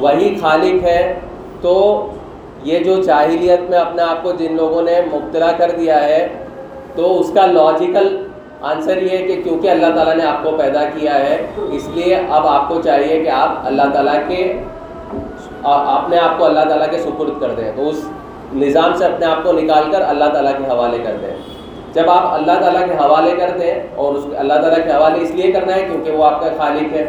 وہی 0.00 0.34
خالق 0.40 0.84
ہے 0.84 1.14
تو 1.60 1.74
یہ 2.64 2.78
جو 2.84 2.94
جاہلیت 3.02 3.70
میں 3.70 3.78
اپنے 3.78 4.02
آپ 4.02 4.22
کو 4.22 4.32
جن 4.32 4.56
لوگوں 4.56 4.82
نے 4.82 5.00
مبتلا 5.12 5.50
کر 5.56 5.70
دیا 5.70 6.02
ہے، 6.02 6.26
تو 6.94 7.18
اس 7.20 7.30
کا 7.34 7.46
لاجیکل 7.46 8.16
آنسر 8.62 9.02
یہ 9.02 9.16
ہے 9.18 9.22
کہ 9.26 9.40
کیونکہ 9.42 9.70
اللہ 9.70 9.94
تعالیٰ 9.94 10.14
نے 10.16 10.24
آپ 10.26 10.42
کو 10.44 10.50
پیدا 10.58 10.84
کیا 10.94 11.14
ہے، 11.18 11.36
اس 11.70 11.88
لیے 11.94 12.14
اب 12.14 12.46
آپ 12.48 12.68
کو 12.68 12.80
چاہیے 12.82 13.22
کہ 13.24 13.30
آپ 13.30 13.66
اللہ 13.66 13.90
تعالیٰ 13.94 14.18
کے 14.28 14.42
اپنے 15.62 16.18
آپ 16.18 16.38
کو 16.38 16.44
اللہ 16.44 16.64
تعالیٰ 16.68 16.90
کے 16.90 16.98
سپرد 16.98 17.40
کر 17.40 17.54
دیں، 17.56 17.70
تو 17.76 17.88
اس 17.88 18.04
نظام 18.54 18.94
سے 18.98 19.04
اپنے 19.04 19.26
آپ 19.26 19.42
کو 19.44 19.52
نکال 19.52 19.90
کر 19.92 20.02
اللہ 20.08 20.32
تعالیٰ 20.32 20.52
کے 20.58 20.70
حوالے 20.70 20.98
کر 21.04 21.16
دیں۔ 21.22 21.34
جب 21.94 22.10
آپ 22.10 22.32
اللہ 22.32 22.60
تعالیٰ 22.60 22.86
کے 22.88 22.94
حوالے 22.94 23.30
کر 23.38 23.50
دیں 23.60 23.74
اور 23.94 24.14
اس 24.14 24.24
اللہ 24.38 24.60
تعالیٰ 24.62 24.84
کے 24.84 24.92
حوالے 24.92 25.20
اس 25.22 25.30
لیے 25.30 25.52
کرنا 25.52 25.74
ہے 25.74 25.82
کیونکہ 25.82 26.10
وہ 26.10 26.24
آپ 26.24 26.40
کا 26.40 26.48
خالق 26.58 26.92
ہے۔ 26.92 27.04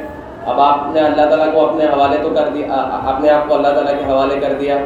اب 0.45 0.59
آپ 0.61 0.93
نے 0.93 0.99
اللہ 1.01 1.29
تعالیٰ 1.29 1.51
کو 1.53 1.65
اپنے 1.67 1.85
حوالے 1.85 2.17
تو 2.23 2.29
کر 2.35 2.49
دیا 2.53 2.83
اپنے 3.13 3.29
آپ 3.29 3.47
کو 3.49 3.55
اللہ 3.55 3.73
تعالیٰ 3.75 3.97
کے 3.99 4.05
حوالے 4.11 4.39
کر 4.39 4.53
دیا۔ 4.59 4.77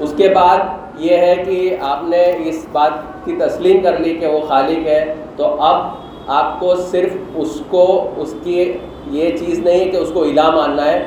اس 0.00 0.14
کے 0.16 0.28
بعد 0.28 0.58
یہ 0.98 1.16
ہے 1.16 1.34
کہ 1.46 1.76
آپ 1.80 2.04
نے 2.04 2.32
اس 2.44 2.66
بات 2.72 2.90
کی 3.24 3.36
تسلیم 3.36 3.82
کر 3.82 3.98
لی 3.98 4.14
کہ 4.14 4.26
وہ 4.26 4.40
خالق 4.48 4.86
ہے، 4.86 5.14
تو 5.36 5.62
اب 5.62 5.82
آپ 6.26 6.60
کو 6.60 6.74
صرف 6.76 7.12
اس 7.34 7.62
کو، 7.68 8.10
اس 8.16 8.34
کی 8.42 8.72
یہ 9.10 9.36
چیز 9.36 9.58
نہیں 9.58 9.80
ہے 9.80 9.84
کہ 9.84 9.96
اس 9.96 10.10
کو 10.14 10.22
الہ 10.22 10.50
ماننا 10.50 10.84
ہے۔ 10.84 11.04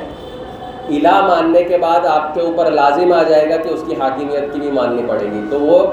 الہ 0.88 1.26
ماننے 1.26 1.62
کے 1.62 1.78
بعد 1.78 2.06
آپ 2.06 2.34
کے 2.34 2.40
اوپر 2.40 2.70
لازم 2.70 3.12
آ 3.12 3.22
جائے 3.22 3.50
گا 3.50 3.56
کہ 3.56 3.68
اس 3.68 3.84
کی 3.86 3.94
حاکمیت 4.00 4.52
کی 4.52 4.60
بھی 4.60 4.70
ماننی 4.70 5.02
پڑے 5.08 5.26
گی۔ 5.32 5.40
تو 5.50 5.60
وہ 5.60 5.86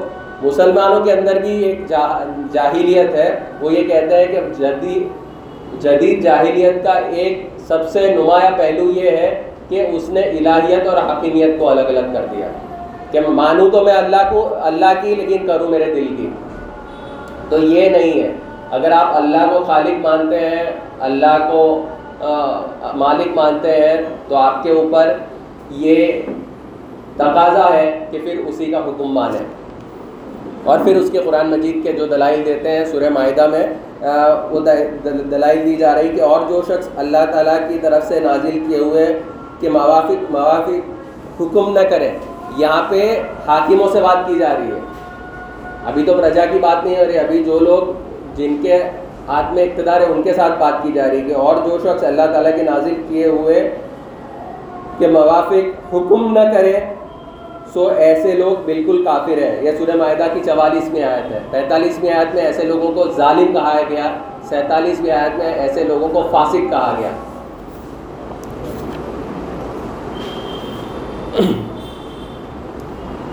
مسلمانوں 0.44 1.06
کے 1.06 1.12
اندر 1.12 1.40
بھی 1.40 1.64
ایک 1.64 1.90
جاہلیت 2.52 3.16
ہے۔ 3.16 3.40
وہ 3.62 3.74
یہ 3.74 3.88
کہتے 3.88 4.16
ہیں 4.16 4.28
کہ 4.28 4.40
جدید 4.58 5.26
جدید 5.82 6.24
جاہلیت 6.24 6.84
کا 6.84 6.92
ایک 6.92 7.50
سب 7.58 7.90
سے 7.90 8.16
نمایاں 8.16 8.58
پہلو 8.58 8.92
یہ 8.92 9.10
ہے 9.10 9.42
کہ 9.70 9.88
اس 9.92 10.10
نے 10.10 10.22
الہیت 10.22 10.88
اور 10.88 10.98
حاکمیت 10.98 11.60
کو 11.60 11.70
الگ 11.70 11.82
الگ 11.82 12.14
کر 12.14 12.26
دیا۔ 12.32 12.48
کہ 13.16 13.30
مانوں 13.30 13.70
تو 13.70 13.84
میں 13.84 13.94
اللہ 13.94 14.30
کو، 14.30 14.56
اللہ 14.62 14.94
کی 15.02 15.16
لیکن 15.16 15.48
کروں 15.48 15.68
میرے 15.68 15.84
دل 15.84 16.16
کی۔ 16.18 16.30
تو 17.50 17.58
یہ 17.58 17.90
نہیں 17.90 18.24
ہے۔ 18.24 18.32
اگر 18.72 18.92
آپ 18.92 19.16
اللہ 19.16 19.38
کو 19.38 19.64
خالق 19.64 20.06
مانتے 20.06 20.40
ہیں، 20.40 20.64
اللہ 21.00 21.50
کو 21.52 21.86
مالک 22.94 23.28
مانتے 23.36 23.72
ہیں، 23.72 24.02
تو 24.28 24.36
آپ 24.36 24.64
کے 24.64 24.72
اوپر 24.72 25.14
یہ 25.70 26.22
تقاضا 27.16 27.74
ہے 27.74 28.06
کہ 28.12 28.20
پھر 28.20 28.42
اسی 28.48 28.66
کا 28.66 28.78
حکم 28.78 29.14
مانیں۔ 29.14 29.46
اور 30.64 30.80
پھر 30.84 30.96
اس 30.96 31.12
کے 31.12 31.18
قرآن 31.18 31.50
مجید 31.50 31.84
کے 31.84 31.92
جو 31.92 32.06
دلائل 32.06 32.46
دیتے 32.46 32.72
ہیں 32.72 32.86
سورہ 32.86 33.10
معاہدہ 33.10 33.48
میں 33.48 33.68
وہ 34.52 34.60
دلائل 35.32 35.66
دی 35.66 35.76
جا 35.76 35.96
رہی 35.96 36.08
کہ 36.08 36.22
اور 36.22 36.42
جو 36.50 36.62
شخص 36.62 36.90
اللہ 36.96 37.26
تعالیٰ 37.32 37.58
کی 37.68 37.80
طرف 37.82 38.08
سے 38.08 38.20
نازل 38.20 38.60
کیے 38.68 38.78
ہوئے 38.78 39.22
کہ 39.60 39.70
موافق 39.70 40.32
موافق 40.32 40.92
حکم 41.42 41.74
نہ 41.74 41.80
کرے 41.80 42.10
یہاں 42.58 42.84
پہ 42.90 43.22
حاکموں 43.48 43.90
سے 43.92 44.02
بات 44.02 44.28
کی 44.28 44.36
جا 44.40 44.54
رہی 44.60 44.68
ہے۔ 44.68 44.80
ابھی 45.86 46.04
تو 46.04 46.14
پرجا 46.14 46.46
کی 46.46 46.60
بات 46.60 46.86
نہیں 46.86 46.96
ہو 46.96 47.06
رہی، 47.06 47.18
ابھی 47.18 47.44
جو 47.44 47.60
لوگ 47.60 47.94
جن 48.36 48.56
کے 48.64 48.84
ہاتھ 49.28 49.54
میں 49.54 49.64
اقتدار 49.64 50.02
ہے، 50.02 50.06
ان 50.06 50.22
کے 50.22 50.34
ساتھ 50.34 50.60
بات 50.60 50.84
کی 50.84 50.92
جا 50.92 51.08
رہی 51.08 51.18
ہے 51.18 51.22
کہ 51.22 51.36
اور 51.36 51.56
جو 51.56 51.78
شخص 51.78 52.04
اللہ 52.04 52.26
تعالیٰ 52.34 52.56
کے 52.56 52.64
نازل 52.64 52.94
کیے 53.08 53.28
ہوئے 53.28 53.76
کہ 54.98 55.08
موافق 55.08 55.94
حکم 55.94 56.34
نہ 56.34 56.54
کرے، 56.54 56.74
سو 57.74 57.88
ایسے 57.98 58.32
لوگ 58.32 58.62
بالکل 58.66 59.04
کافر 59.06 59.38
ہیں۔ 59.38 59.64
یہ 59.64 59.72
سورہ 59.78 59.96
معاہدہ 59.96 60.28
کی 60.34 60.40
چوالیسویں 60.46 61.04
آیت 61.04 61.32
ہے۔ 61.32 61.40
پینتالیسویں 61.52 62.12
آیت 62.12 62.36
میں 62.36 62.44
ایسے 62.44 62.64
لوگوں 62.64 62.92
کو 62.92 63.12
ظالم 63.12 63.54
کہا 63.54 63.80
گیا 63.90 64.14
سینتالیسویں 64.50 65.12
آیت 65.12 65.38
میں 65.38 65.54
ایسے 65.54 65.84
لوگوں 65.84 66.08
کو 66.08 66.28
فاسق 66.32 66.70
کہا 66.70 66.96
گیا۔ 67.00 67.10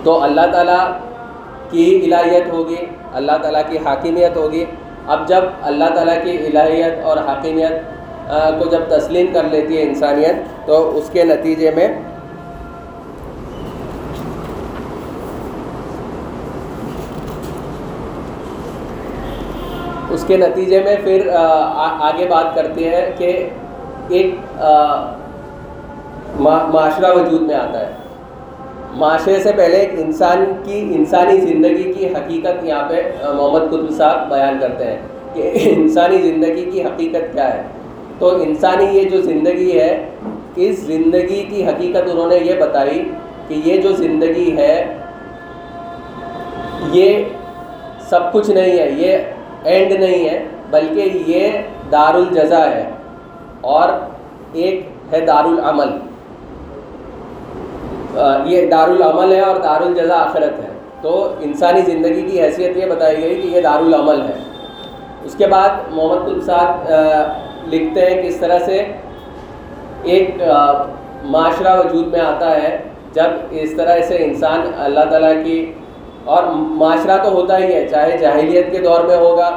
تو 0.04 0.20
اللہ 0.22 0.46
تعالیٰ 0.52 0.84
کی 1.70 1.84
الہیت 2.04 2.52
ہوگی، 2.52 2.84
اللہ 3.14 3.36
تعالیٰ 3.42 3.62
کی 3.68 3.78
حاکمیت 3.84 4.36
ہوگی۔ 4.36 4.64
اب 5.06 5.26
جب 5.28 5.44
اللہ 5.70 5.94
تعالیٰ 5.94 6.16
کی 6.24 6.36
الہیت 6.46 7.04
اور 7.04 7.16
حاکمیت 7.26 7.74
کو 8.58 8.68
جب 8.70 8.82
تسلیم 8.88 9.32
کر 9.34 9.44
لیتی 9.50 9.76
ہے 9.76 9.82
انسانیت، 9.82 10.66
تو 10.66 10.74
اس 10.98 11.10
کے 11.12 11.24
نتیجے 11.24 11.70
میں 11.76 11.88
اس 20.10 20.24
کے 20.26 20.36
نتیجے 20.36 20.82
میں 20.84 20.96
پھر 21.04 21.28
آگے 22.08 22.26
بات 22.30 22.54
کرتے 22.54 22.88
ہیں 22.90 23.04
کہ 23.18 23.48
ایک 24.08 24.34
معاشرہ 26.40 27.14
وجود 27.14 27.42
میں 27.42 27.54
آتا 27.56 27.80
ہے۔ 27.80 27.90
معاشرے 28.92 29.38
سے 29.42 29.52
پہلے 29.56 29.76
ایک 29.76 29.90
انسان 29.96 30.44
کی 30.64 30.80
انسانی 30.94 31.40
زندگی 31.40 31.92
کی 31.92 32.06
حقیقت 32.06 32.64
یہاں 32.64 32.88
پہ 32.88 33.02
محمد 33.34 33.70
قطب 33.70 33.90
صاحب 33.90 34.28
بیان 34.28 34.58
کرتے 34.60 34.84
ہیں 34.84 34.98
کہ 35.34 35.50
انسانی 35.76 36.18
زندگی 36.22 36.70
کی 36.70 36.82
حقیقت 36.82 37.32
کیا 37.32 37.54
ہے۔ 37.54 37.62
تو 38.18 38.42
انسانی 38.42 38.84
یہ 38.84 39.08
جو 39.08 39.20
زندگی 39.20 39.78
ہے، 39.78 40.06
اس 40.56 40.78
زندگی 40.78 41.42
کی 41.50 41.64
حقیقت 41.64 42.10
انہوں 42.12 42.28
نے 42.28 42.36
یہ 42.36 42.54
بتائی 42.60 43.02
کہ 43.48 43.60
یہ 43.64 43.80
جو 43.80 43.92
زندگی 43.92 44.56
ہے، 44.56 44.96
یہ 46.92 47.24
سب 48.08 48.32
کچھ 48.32 48.50
نہیں 48.50 48.78
ہے، 48.78 48.90
یہ 48.96 49.16
اینڈ 49.64 49.92
نہیں 49.92 50.28
ہے، 50.28 50.44
بلکہ 50.70 51.18
یہ 51.26 51.50
دار 51.92 52.14
الجزا 52.14 52.70
ہے 52.70 52.90
اور 53.60 53.88
ایک 54.52 54.86
ہے 55.12 55.20
دار 55.20 55.44
العمل 55.44 55.88
یہ 58.46 58.66
دار 58.70 58.88
العمل 58.88 59.32
ہے 59.32 59.40
اور 59.40 59.56
دار 59.62 59.80
الجزا 59.80 60.16
آخرت 60.18 60.58
ہے۔ 60.60 60.70
تو 61.02 61.12
انسانی 61.40 61.80
زندگی 61.86 62.22
کی 62.22 62.40
حیثیت 62.40 62.76
یہ 62.76 62.86
بتائی 62.86 63.22
گئی 63.22 63.40
کہ 63.40 63.46
یہ 63.48 63.60
دار 63.60 63.80
العمل 63.80 64.20
ہے۔ 64.22 64.36
اس 65.24 65.34
کے 65.38 65.46
بعد 65.46 65.68
محمد 65.90 66.28
الساد 66.28 66.90
لکھتے 67.72 68.00
ہیں 68.00 68.22
کس 68.22 68.36
طرح 68.36 68.58
سے 68.58 68.82
ایک 70.02 70.42
معاشرہ 71.24 71.78
وجود 71.78 72.06
میں 72.12 72.20
آتا 72.20 72.50
ہے۔ 72.56 72.76
جب 73.14 73.30
اس 73.62 73.72
طرح 73.76 74.00
سے 74.08 74.16
انسان 74.24 74.60
اللہ 74.84 75.10
تعالیٰ 75.10 75.32
کی، 75.44 75.58
اور 76.24 76.42
معاشرہ 76.52 77.16
تو 77.22 77.30
ہوتا 77.32 77.58
ہی 77.58 77.72
ہے، 77.72 77.86
چاہے 77.88 78.16
جاہلیت 78.18 78.70
کے 78.72 78.78
دور 78.78 79.04
میں 79.04 79.16
ہوگا 79.16 79.50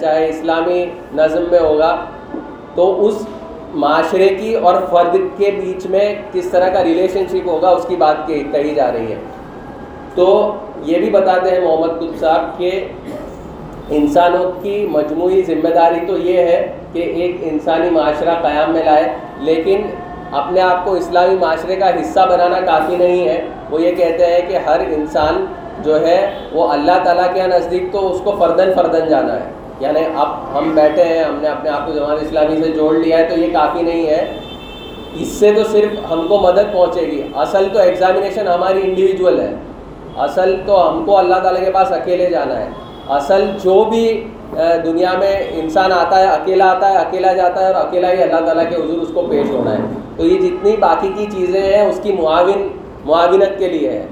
چاہے 0.00 0.28
اسلامی 0.28 0.84
نظم 1.14 1.44
میں 1.50 1.60
ہوگا، 1.60 1.94
تو 2.74 3.06
اس 3.06 3.26
معاشرے 3.74 4.28
کی 4.28 4.54
اور 4.54 4.74
فرد 4.90 5.16
کے 5.36 5.50
بیچ 5.60 5.86
میں 5.86 6.14
کس 6.32 6.48
طرح 6.50 6.68
کا 6.68 6.84
ریلیشن 6.84 7.24
شپ 7.30 7.48
ہوگا، 7.48 7.68
اس 7.68 7.86
کی 7.88 7.96
بات 7.96 8.16
کہی 8.26 8.74
جا 8.74 8.92
رہی 8.92 9.12
ہے۔ 9.12 9.16
تو 10.14 10.56
یہ 10.82 10.98
بھی 10.98 11.10
بتاتے 11.10 11.50
ہیں 11.50 11.60
محمد 11.60 12.00
قطب 12.00 12.20
صاحب 12.20 12.58
کہ 12.58 12.88
انسانوں 13.90 14.50
کی 14.62 14.86
مجموعی 14.90 15.42
ذمہ 15.42 15.68
داری 15.68 16.06
تو 16.06 16.18
یہ 16.18 16.38
ہے 16.38 16.76
کہ 16.92 16.98
ایک 16.98 17.36
انسانی 17.42 17.90
معاشرہ 17.90 18.34
قیام 18.42 18.72
میں 18.72 18.84
لائے، 18.84 19.16
لیکن 19.38 19.82
اپنے 20.32 20.60
آپ 20.60 20.84
کو 20.84 20.94
اسلامی 20.94 21.36
معاشرے 21.36 21.76
کا 21.76 21.88
حصہ 21.88 22.20
بنانا 22.30 22.60
کافی 22.60 22.96
نہیں 22.96 23.28
ہے۔ 23.28 23.40
وہ 23.70 23.82
یہ 23.82 23.94
کہتے 23.94 24.26
ہیں 24.26 24.40
کہ 24.48 24.56
ہر 24.56 24.80
انسان 24.80 25.44
جو 25.84 26.06
ہے، 26.06 26.30
وہ 26.52 26.68
اللہ 26.68 27.02
تعالیٰ 27.04 27.34
کے 27.34 27.46
نزدیک 27.46 27.92
تو 27.92 28.12
اس 28.12 28.20
کو 28.24 28.36
فردن 28.38 28.72
فردن 28.74 29.08
جانا 29.08 29.34
ہے۔ 29.34 29.50
یعنی 29.82 30.00
اب 30.16 30.58
ہم 30.58 30.74
بیٹھے 30.74 31.04
ہیں، 31.04 31.24
ہم 31.24 31.36
نے 31.42 31.48
اپنے 31.48 31.70
آپ 31.70 31.86
کو 31.86 31.92
جماعت 31.92 32.18
اسلامی 32.20 32.62
سے 32.62 32.70
جوڑ 32.70 32.94
لیا 32.94 33.18
ہے 33.18 33.24
تو 33.24 33.40
یہ 33.40 33.52
کافی 33.52 33.82
نہیں 33.82 34.06
ہے۔ 34.06 34.38
اس 35.20 35.28
سے 35.28 35.52
تو 35.52 35.60
صرف 35.72 36.12
ہم 36.12 36.28
کو 36.28 36.38
مدد 36.38 36.72
پہنچے 36.72 37.00
گی۔ 37.00 37.22
اصل 37.34 37.68
تو 37.72 37.78
ایگزامینیشن 37.78 38.48
ہماری 38.48 38.80
انڈیویجول 38.84 39.40
ہے۔ 39.40 39.54
اصل 40.16 40.56
تو 40.66 40.90
ہم 40.90 41.04
کو 41.04 41.18
اللہ 41.18 41.34
تعالیٰ 41.34 41.64
کے 41.64 41.70
پاس 41.70 41.92
اکیلے 41.92 42.30
جانا 42.30 42.60
ہے۔ 42.60 42.68
اصل 43.08 43.44
جو 43.64 43.84
بھی 43.84 44.28
دنیا 44.84 45.12
میں 45.18 45.50
انسان 45.50 45.92
آتا 45.92 46.20
ہے، 46.20 46.26
اکیلا 46.26 46.70
آتا 46.70 46.90
ہے، 46.90 46.96
اکیلا 46.96 47.32
جاتا 47.32 47.60
ہے 47.60 47.72
اور 47.72 47.74
اکیلا 47.74 48.12
ہی 48.12 48.22
اللہ 48.22 48.46
تعالیٰ 48.46 48.64
کے 48.70 48.76
حضور 48.76 48.98
اس 49.02 49.08
کو 49.14 49.26
پیش 49.30 49.50
ہونا 49.50 49.72
ہے۔ 49.72 49.82
تو 50.16 50.26
یہ 50.26 50.40
جتنی 50.40 50.76
باقی 50.76 51.12
کی 51.16 51.26
چیزیں 51.32 51.62
ہیں، 51.62 51.86
اس 51.86 52.00
کی 52.02 52.12
معاون، 52.12 52.68
معاونت 53.04 53.58
کے 53.58 53.68
لیے 53.68 53.90
ہے۔ 53.90 54.06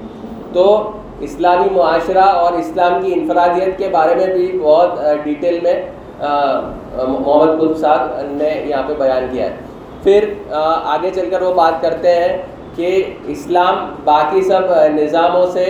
تو 0.53 0.91
اسلامی 1.21 1.69
معاشرہ 1.71 2.25
اور 2.41 2.53
اسلام 2.53 3.01
کی 3.01 3.13
انفرادیت 3.13 3.77
کے 3.77 3.87
بارے 3.91 4.15
میں 4.15 4.27
بھی 4.27 4.59
بہت 4.59 4.99
ڈیٹیل 5.23 5.59
میں 5.63 5.73
محمد 7.07 7.59
قطب 7.59 7.77
صاحب 7.77 8.21
نے 8.31 8.49
یہاں 8.65 8.83
پہ 8.87 8.93
بیان 8.99 9.27
کیا 9.31 9.45
ہے۔ 9.45 9.55
پھر 10.03 10.33
آگے 10.51 11.09
چل 11.15 11.29
کر 11.29 11.41
وہ 11.41 11.53
بات 11.53 11.81
کرتے 11.81 12.15
ہیں 12.15 12.37
کہ 12.75 13.03
اسلام 13.27 13.75
باقی 14.03 14.41
سب 14.41 14.73
نظاموں 14.93 15.45
سے 15.53 15.65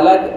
الگ 0.00 0.28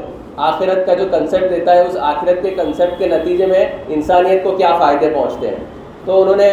آخرت 0.50 0.86
کا 0.86 0.94
جو 0.94 1.06
کنسیپٹ 1.12 1.50
دیتا 1.50 1.76
ہے، 1.76 1.82
اس 1.88 1.98
آخرت 2.02 2.42
کے 2.44 2.50
کنسیپٹ 2.50 3.00
کے 3.00 3.08
نتیجے 3.08 3.46
میں 3.46 3.66
انسانیت 3.88 4.44
کو 4.44 4.52
کیا 4.52 4.76
فائدے 4.80 5.10
پہنچتے 5.10 5.48
ہیں۔ 5.48 5.64
تو 6.06 6.22
انہوں 6.22 6.36
نے 6.36 6.52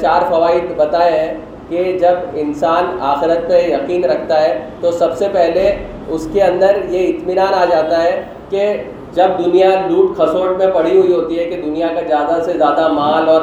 چار 0.00 0.22
فوائد 0.28 0.76
بتائے 0.76 1.18
ہیں۔ 1.18 1.34
کہ 1.72 1.82
جب 1.98 2.14
انسان 2.34 2.96
آخرت 3.00 3.48
پہ 3.48 3.58
یقین 3.66 4.04
رکھتا 4.04 4.40
ہے 4.42 4.58
تو 4.80 4.90
سب 4.92 5.16
سے 5.18 5.28
پہلے 5.32 5.62
اس 6.08 6.26
کے 6.32 6.42
اندر 6.42 6.76
یہ 6.88 7.06
اطمینان 7.08 7.54
آ 7.54 7.64
جاتا 7.64 8.02
ہے 8.02 8.22
کہ 8.50 8.66
جب 9.12 9.38
دنیا 9.38 9.68
لوٹ 9.86 10.16
کھسوٹ 10.16 10.58
میں 10.58 10.66
پڑی 10.74 10.96
ہوئی 10.98 11.12
ہوتی 11.12 11.38
ہے 11.38 11.44
کہ 11.44 11.60
دنیا 11.62 11.88
کا 11.94 12.00
زیادہ 12.08 12.40
سے 12.44 12.52
زیادہ 12.52 12.86
مال 12.92 13.28
اور 13.28 13.42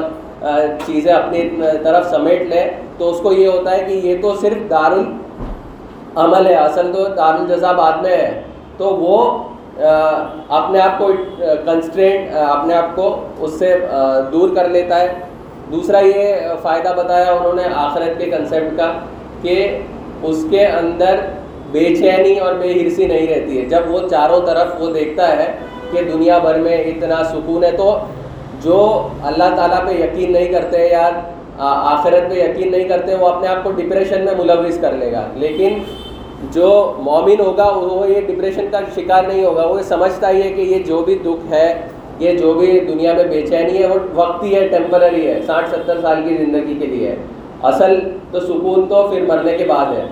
چیزیں 0.85 1.13
اپنی 1.13 1.41
طرف 1.83 2.09
سمیٹ 2.09 2.41
لیں 2.49 2.65
تو 2.97 3.09
اس 3.09 3.19
کو 3.23 3.31
یہ 3.33 3.47
ہوتا 3.47 3.71
ہے 3.71 3.83
کہ 3.87 3.93
یہ 4.07 4.21
تو 4.21 4.33
صرف 4.41 4.69
دار 4.69 4.91
العمل 4.91 6.47
ہے، 6.47 6.53
اصل 6.55 6.91
تو 6.93 7.03
دار 7.17 7.33
الجزا 7.33 7.71
بعد 7.71 8.01
میں 8.03 8.17
ہے۔ 8.17 8.41
تو 8.77 8.95
وہ 8.95 9.17
اپنے 9.79 10.79
آپ 10.81 10.97
کو 10.99 11.11
کنسٹرینٹ 11.65 12.35
اپنے 12.35 12.73
آپ 12.75 12.95
کو 12.95 13.15
اس 13.39 13.59
سے 13.59 13.75
دور 14.31 14.55
کر 14.55 14.69
لیتا 14.69 14.99
ہے۔ 14.99 15.13
دوسرا 15.71 15.99
یہ 15.99 16.35
فائدہ 16.61 16.93
بتایا 16.97 17.31
انہوں 17.31 17.53
نے 17.53 17.63
آخرت 17.75 18.19
کے 18.19 18.29
کنسیپٹ 18.31 18.77
کا 18.77 18.91
کہ 19.41 19.77
اس 20.23 20.45
کے 20.49 20.65
اندر 20.65 21.19
بے 21.71 21.83
چینی 21.95 22.39
اور 22.39 22.53
بے 22.53 22.71
ہرسی 22.71 23.05
نہیں 23.05 23.27
رہتی 23.27 23.59
ہے۔ 23.59 23.65
جب 23.65 23.91
وہ 23.91 23.99
چاروں 24.09 24.41
طرف 24.45 24.81
وہ 24.81 24.93
دیکھتا 24.93 25.27
ہے 25.37 25.51
کہ 25.91 26.01
دنیا 26.13 26.37
بھر 26.37 26.59
میں 26.59 26.77
اتنا 26.83 27.23
سکون 27.23 27.63
ہے 27.63 27.71
تو 27.71 27.97
جو 28.63 29.07
اللہ 29.23 29.55
تعالیٰ 29.55 29.85
پہ 29.85 29.91
یقین 29.91 30.31
نہیں 30.33 30.45
کرتے 30.45 30.87
یا 30.87 31.09
آخرت 31.59 32.29
پہ 32.29 32.35
یقین 32.35 32.71
نہیں 32.71 32.87
کرتے، 32.87 33.15
وہ 33.15 33.27
اپنے 33.27 33.47
آپ 33.47 33.63
کو 33.63 33.71
ڈپریشن 33.71 34.25
میں 34.25 34.33
ملوث 34.37 34.79
کر 34.81 34.91
لے 34.91 35.11
گا۔ 35.11 35.25
لیکن 35.35 35.77
جو 36.51 36.93
مومن 36.97 37.39
ہوگا، 37.39 37.67
وہ 37.75 38.07
یہ 38.09 38.21
ڈپریشن 38.27 38.65
کا 38.71 38.79
شکار 38.95 39.23
نہیں 39.23 39.45
ہوگا۔ 39.45 39.65
وہ 39.65 39.81
سمجھتا 39.83 40.29
ہی 40.29 40.41
ہے 40.41 40.49
کہ 40.49 40.61
یہ 40.61 40.83
جو 40.83 41.01
بھی 41.01 41.15
دکھ 41.15 41.53
ہے 41.53 41.73
یہ 42.19 42.31
جو 42.31 42.53
بھی 42.53 42.79
دنیا 42.79 43.13
میں 43.13 43.23
بے 43.23 43.41
چینی 43.41 43.83
ہے، 43.83 43.87
وہ 43.87 43.95
وقتی 44.15 44.55
ہے 44.55 44.67
ٹیمپرری 44.67 45.27
ہے، 45.27 45.41
ساٹھ، 45.45 45.69
ستر 45.69 46.01
سال 46.01 46.29
کی 46.29 46.37
زندگی 46.37 46.73
کے 46.79 46.85
لیے 46.85 47.07
ہے۔ 47.07 47.15
اصل 47.63 47.99
تو 48.31 48.39
سکون 48.39 48.87
تو 48.89 49.07
پھر 49.07 49.25
مرنے 49.25 49.57
کے 49.57 49.65
بعد 49.65 49.85
ہے۔ 49.85 50.05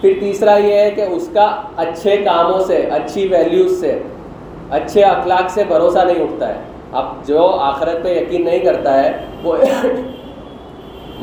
پھر 0.00 0.12
تیسرا 0.20 0.56
یہ 0.56 0.74
ہے 0.74 0.90
کہ 0.90 1.00
اس 1.00 1.30
کا 1.32 1.62
اچھے 1.76 2.16
کاموں 2.16 2.60
سے، 2.60 2.76
اچھی 2.76 3.28
ویلیوز 3.28 3.80
سے، 3.80 3.98
اچھے 4.70 5.02
اخلاق 5.02 5.50
سے 5.50 5.64
بھروسہ 5.68 5.98
نہیں 5.98 6.22
اٹھتا 6.22 6.48
ہے۔ 6.48 6.60
اب 6.92 7.04
جو 7.26 7.46
آخرت 7.46 8.02
پہ 8.02 8.08
یقین 8.08 8.44
نہیں 8.44 8.58
کرتا 8.58 9.04
ہے، 9.04 9.12
وہ 9.42 9.56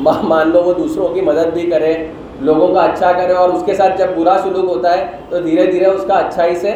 مان 0.00 0.50
لو 0.50 0.62
وہ 0.62 0.72
دوسروں 0.72 1.08
کی 1.08 1.20
مدد 1.20 1.52
بھی 1.54 1.70
کرے، 1.70 1.94
لوگوں 2.40 2.74
کا 2.74 2.80
اچھا 2.80 3.12
کرے 3.12 3.32
اور 3.32 3.48
اس 3.48 3.62
کے 3.66 3.74
ساتھ 3.74 3.98
جب 3.98 4.06
برا 4.16 4.36
سلوک 4.42 4.76
ہوتا 4.76 4.98
ہے، 4.98 5.06
تو 5.28 5.40
دھیرے 5.40 5.66
دھیرے 5.66 5.84
اس 5.84 6.04
کا 6.06 6.14
اچھائی 6.14 6.54
سے، 6.54 6.72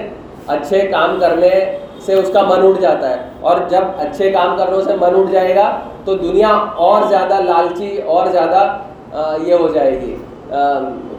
اچھے 0.47 0.81
کام 0.81 1.17
کرنے 1.21 1.79
سے 2.07 2.15
اس 2.15 2.31
کا 2.33 2.43
من 2.43 2.67
اٹھ 2.69 2.81
جاتا 2.81 3.11
ہے۔ 3.11 3.17
اور 3.41 3.57
جب 3.69 3.85
اچھے 3.99 4.31
کام 4.31 4.57
کرنے 4.57 4.83
سے 4.85 4.93
من 5.01 5.21
اٹھ 5.21 5.31
جائے 5.33 5.55
گا، 5.57 5.79
تو 6.05 6.15
دنیا 6.15 6.53
اور 6.77 7.03
زیادہ 7.09 7.41
لالچی 7.41 7.97
اور 8.07 8.27
زیادہ 8.27 8.77
یہ 9.43 9.55
ہو 9.55 9.69
جائے 9.69 10.01
گی 10.01 10.17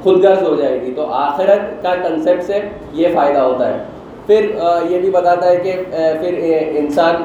خود 0.04 0.26
غرض 0.26 0.48
ہو 0.48 0.56
جائے 0.56 0.82
گی۔ 0.82 0.92
تو 0.92 1.06
آخرت 1.12 1.84
کا 1.84 1.96
کنسیپٹ 1.96 2.44
سے 2.44 2.60
یہ 2.94 3.08
فائدہ 3.16 3.40
ہوتا 3.40 3.74
ہے۔ 3.74 3.78
پھر 4.26 4.42
یہ 4.90 5.00
بھی 5.00 5.10
بتاتا 5.12 5.50
ہے 5.50 5.56
کہ 5.58 5.72
پھر 6.20 6.34
انسان 6.78 7.16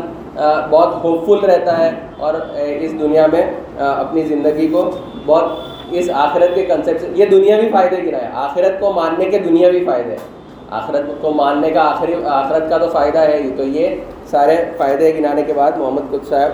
بہت 0.71 1.05
ہوپ 1.05 1.27
فل 1.27 1.51
رہتا 1.51 1.79
ہے 1.79 1.91
اور 2.19 2.35
اس 2.57 3.01
دنیا 3.01 3.27
میں 3.33 3.43
اپنی 3.79 4.23
زندگی 4.23 4.69
کو 4.69 4.91
بہت، 5.27 5.45
اس 5.91 6.11
آخرت 6.15 6.55
کے 6.55 6.63
کنسیپٹ 6.63 7.01
سے، 7.01 7.09
یہ 7.15 7.27
دنیا 7.27 7.61
بھی 7.61 7.69
فائدے 7.73 7.97
گرا 8.07 8.19
ہے۔ 8.19 8.29
آخرت 8.35 8.81
کو 8.81 8.93
ماننے 8.93 9.25
کے 9.25 9.39
دنیا 9.39 9.71
بھی 9.71 9.85
فائدے 9.85 10.11
ہیں۔ 10.11 10.40
آخرت 10.79 11.07
کو 11.21 11.31
ماننے 11.35 11.71
کا 11.71 11.81
آخری 11.91 12.15
آخرت 12.25 12.69
کا 12.71 12.79
تو 12.79 12.89
فائدہ 12.89 13.19
ہے 13.19 13.43
ہی۔ 13.43 13.51
تو 13.57 13.63
یہ 13.63 13.97
سارے 14.31 14.57
فائدے 14.79 15.13
گنانے 15.19 15.43
کے 15.43 15.53
بعد 15.53 15.73
محمد 15.77 16.11
قد 16.11 16.29
صاحب 16.29 16.51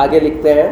آگے 0.00 0.20
لکھتے 0.20 0.52
ہیں۔ 0.52 0.70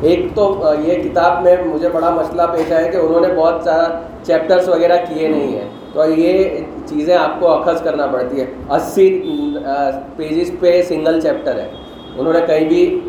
ایک 0.00 0.20
تو، 0.34 0.44
یہ 0.84 0.94
کتاب 1.02 1.42
میں 1.42 1.56
مجھے 1.66 1.88
بڑا 1.88 2.10
مسئلہ 2.10 2.42
پیش 2.52 2.72
ہے 2.72 2.88
کہ 2.92 2.96
انہوں 2.96 3.20
نے 3.20 3.28
بہت 3.36 3.64
سارا 3.64 3.86
چیپٹرس 4.22 4.68
وغیرہ 4.68 4.96
کیے 5.08 5.28
نہیں 5.28 5.52
ہیں۔ 5.58 5.68
تو 5.92 6.04
یہ 6.10 6.60
چیزیں 6.86 7.16
آپ 7.16 7.40
کو 7.40 7.48
اخذ 7.48 7.82
کرنا 7.82 8.06
پڑتی 8.06 8.40
ہے 8.40 8.46
اسی 8.70 9.08
پیجز 10.16 10.50
پہ 10.60 10.82
سنگل 10.88 11.20
چیپٹر 11.20 11.58
ہے۔ 11.58 11.68
انہوں 12.18 12.32
نے 12.32 12.40
کہیں 12.46 12.68
بھی 12.68 13.00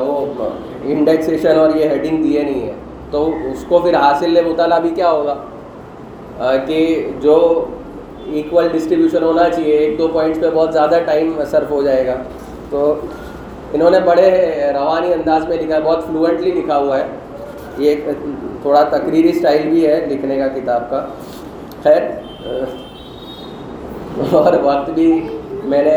وہ 0.00 0.48
انڈیکسیشن 0.82 1.58
اور 1.58 1.70
یہ 1.74 1.88
ہیڈنگ 1.88 2.22
دیے 2.22 2.42
نہیں 2.42 2.66
ہے 2.66 2.72
تو 3.10 3.28
اس 3.52 3.64
کو 3.68 3.78
پھر 3.78 3.94
حاصل 3.94 4.38
مطالعہ 4.46 4.80
بھی 4.80 4.90
کیا 4.90 5.10
ہوگا؟ 5.10 5.34
کہ 6.66 7.10
جو 7.20 7.36
ایکول 8.26 8.68
ڈسٹریبیوشن 8.72 9.22
ہونا 9.22 9.48
چاہیے، 9.48 9.76
ایک 9.76 9.98
دو 9.98 10.08
پوائنٹس 10.08 10.40
پہ 10.40 10.50
بہت 10.54 10.72
زیادہ 10.72 10.98
ٹائم 11.06 11.32
صرف 11.50 11.70
ہو 11.70 11.82
جائے 11.82 12.06
گا۔ 12.06 12.14
تو 12.70 12.94
انہوں 13.72 13.90
نے 13.90 14.00
بڑے 14.00 14.30
روانی 14.74 15.12
انداز 15.12 15.46
میں 15.48 15.56
لکھا 15.56 15.76
ہے 15.76 15.80
بہت 15.80 16.04
فلوئنٹلی 16.06 16.50
لکھا 16.50 16.76
ہوا 16.78 16.98
ہے۔ 16.98 17.06
یہ 17.78 17.94
تھوڑا 18.62 18.82
تقریری 18.82 19.28
اسٹائل 19.28 19.68
بھی 19.68 19.86
ہے 19.86 20.04
لکھنے 20.10 20.36
کا، 20.36 20.48
کتاب 20.54 20.88
کا۔ 20.90 21.04
خیر 21.82 22.02
اور 24.34 24.52
وقت 24.62 24.90
بھی 24.90 25.08
میں 25.64 25.82
نے 25.82 25.96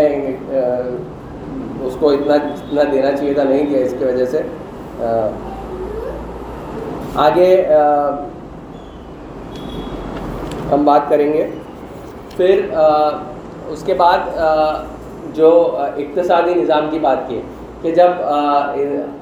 اس 1.85 1.95
کو 1.99 2.09
اتنا 2.09 2.35
جتنا 2.37 2.81
دینا 2.91 3.11
چاہیے 3.11 3.33
تھا، 3.33 3.43
نہیں 3.43 3.65
دیا 3.65 3.79
اس 3.85 3.95
کی 3.99 4.05
وجہ 4.05 4.25
سے۔ 4.25 4.41
آگے 7.15 7.65
ہم 10.71 10.85
بات 10.85 11.09
کریں 11.09 11.31
گے۔ 11.33 11.45
پھر 12.37 12.61
اس 13.69 13.83
کے 13.85 13.93
بعد 13.93 14.19
جو 15.35 15.49
اقتصادی 15.77 16.53
نظام 16.53 16.87
کی 16.91 16.99
بات 16.99 17.27
کی، 17.27 17.39
کہ 17.81 17.91
جب 17.91 18.09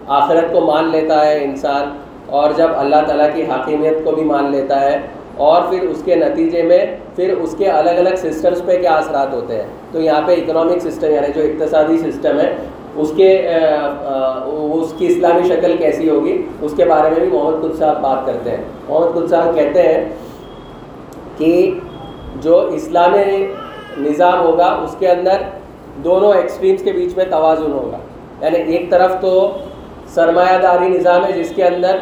آخرت 0.08 0.52
کو 0.54 0.62
مان 0.66 0.90
لیتا 0.92 1.26
ہے 1.26 1.44
انسان، 1.44 1.90
اور 2.30 2.52
جب 2.58 2.70
اللہ 2.78 3.02
تعالیٰ 3.08 3.28
کی 3.34 3.44
حاکمیت 3.50 4.04
کو 4.04 4.12
بھی 4.12 4.24
مان 4.24 4.52
لیتا 4.52 4.82
ہے، 4.82 4.96
اور 5.38 5.62
پھر 5.70 5.84
اس 5.90 6.02
کے 6.06 6.16
نتیجے 6.16 6.62
میں، 6.64 6.80
پھر 7.16 7.34
اس 7.34 7.56
کے 7.58 7.70
الگ 7.72 8.00
الگ 8.00 8.16
سسٹمز 8.22 8.62
پہ 8.66 8.78
کیا 8.82 8.96
اثرات 8.96 9.34
ہوتے 9.34 9.56
ہیں۔ 9.56 9.68
تو 9.92 10.02
یہاں 10.02 10.22
پہ 10.28 10.36
اکنامک 10.42 10.82
سسٹم 10.84 11.12
یعنی 11.12 11.32
جو 11.36 11.42
اقتصادی 11.42 11.98
سسٹم 12.00 12.40
ہے، 12.40 12.54
اس 12.96 13.12
کے 13.16 13.30
اس 14.82 14.94
کی 14.98 15.08
اسلامی 15.08 15.48
شکل 15.48 15.76
کیسی 15.78 16.10
ہوگی، 16.10 16.42
اس 16.62 16.74
کے 16.78 16.86
بارے 16.86 17.10
میں 17.10 17.20
بھی 17.20 17.30
محمد 17.30 17.62
خود 17.62 17.78
صاحب 17.80 18.02
بات 18.02 18.26
کرتے 18.26 18.50
ہیں۔ 18.50 18.64
محمد 18.88 19.14
خود 19.14 19.30
صاحب 19.30 19.56
کہتے 19.56 19.84
ہیں 19.84 20.04
کہ 21.40 21.72
جو 22.42 22.60
اسلامی 22.60 23.48
نظام 23.98 24.42
ہوگا، 24.42 24.66
اس 24.84 24.96
کے 25.00 25.08
اندر 25.10 25.38
دونوں 26.04 26.34
ایکسٹریمس 26.34 26.84
کے 26.84 26.92
بیچ 26.92 27.18
میں 27.18 27.26
توازن 27.30 27.72
ہوگا۔ 27.72 27.98
یعنی 28.42 28.72
ایک 28.72 28.90
طرف 28.90 29.12
تو 29.22 29.58
سرمایہ 30.08 30.58
داری 30.62 30.90
نظام 30.90 31.26
ہے، 31.26 31.32
جس 31.32 31.52
کے 31.56 31.64
اندر 31.64 31.98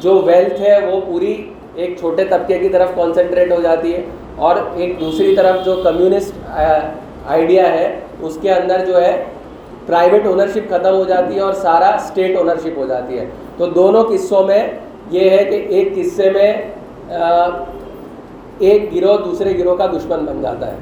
جو 0.00 0.22
ویلتھ 0.26 0.60
ہے، 0.60 0.90
وہ 0.92 1.00
پوری 1.06 1.50
ایک 1.74 1.98
چھوٹے 1.98 2.24
طبقے 2.24 2.58
کی 2.58 2.68
طرف 2.68 2.88
کانسنٹریٹ 2.94 3.52
ہو 3.52 3.60
جاتی 3.62 3.94
ہے 3.94 4.02
اور 4.36 4.56
ایک 4.74 5.00
دوسری 5.00 5.36
طرف 5.36 5.64
جو 5.64 5.80
کمیونسٹ 5.84 6.32
آئیڈیا 7.26 7.68
ہے، 7.68 8.00
اس 8.20 8.38
کے 8.42 8.52
اندر 8.52 8.84
جو 8.86 9.02
ہے 9.02 9.24
پرائیویٹ 9.86 10.26
اونرشپ 10.26 10.70
ختم 10.70 10.94
ہو 10.94 11.04
جاتی 11.04 11.34
ہے 11.34 11.40
اور 11.40 11.52
سارا 11.52 11.88
اسٹیٹ 11.88 12.36
اونرشپ 12.36 12.78
ہو 12.78 12.86
جاتی 12.86 13.18
ہے۔ 13.18 13.26
تو 13.56 13.66
دونوں 13.66 14.04
قصوں 14.04 14.44
میں 14.44 14.68
یہ 15.10 15.30
ہے 15.30 15.44
کہ 15.44 15.66
ایک 15.68 15.88
قصے 15.96 16.30
میں 16.30 16.52
ایک 18.58 18.94
گروہ 18.94 19.16
دوسرے 19.16 19.58
گروہ 19.58 19.76
کا 19.76 19.86
دشمن 19.86 20.24
بن 20.24 20.40
جاتا 20.42 20.66
ہے۔ 20.66 20.76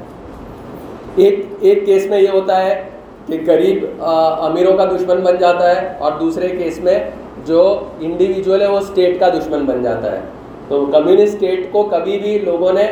ایک 1.15 1.45
ایک 1.59 1.85
کیس 1.85 2.05
میں 2.05 2.19
یہ 2.19 2.27
ہوتا 2.33 2.65
ہے 2.65 2.83
کہ 3.27 3.37
غریب 3.47 3.85
امیروں 3.99 4.77
کا 4.77 4.85
دشمن 4.85 5.19
بن 5.19 5.35
جاتا 5.39 5.69
ہے 5.69 5.93
اور 5.99 6.11
دوسرے 6.19 6.47
کیس 6.47 6.79
میں 6.79 6.99
جو 7.45 7.79
انڈیویجول 7.99 8.61
ہے 8.61 8.67
وہ 8.67 8.77
اسٹیٹ 8.77 9.19
کا 9.19 9.29
دشمن 9.29 9.65
بن 9.65 9.83
جاتا 9.83 10.11
ہے۔ 10.11 10.19
تو 10.67 10.85
کمیونسٹ 10.85 11.33
اسٹیٹ 11.33 11.71
کو 11.71 11.83
کبھی 11.83 12.17
بھی 12.19 12.39
لوگوں 12.39 12.73
نے 12.73 12.85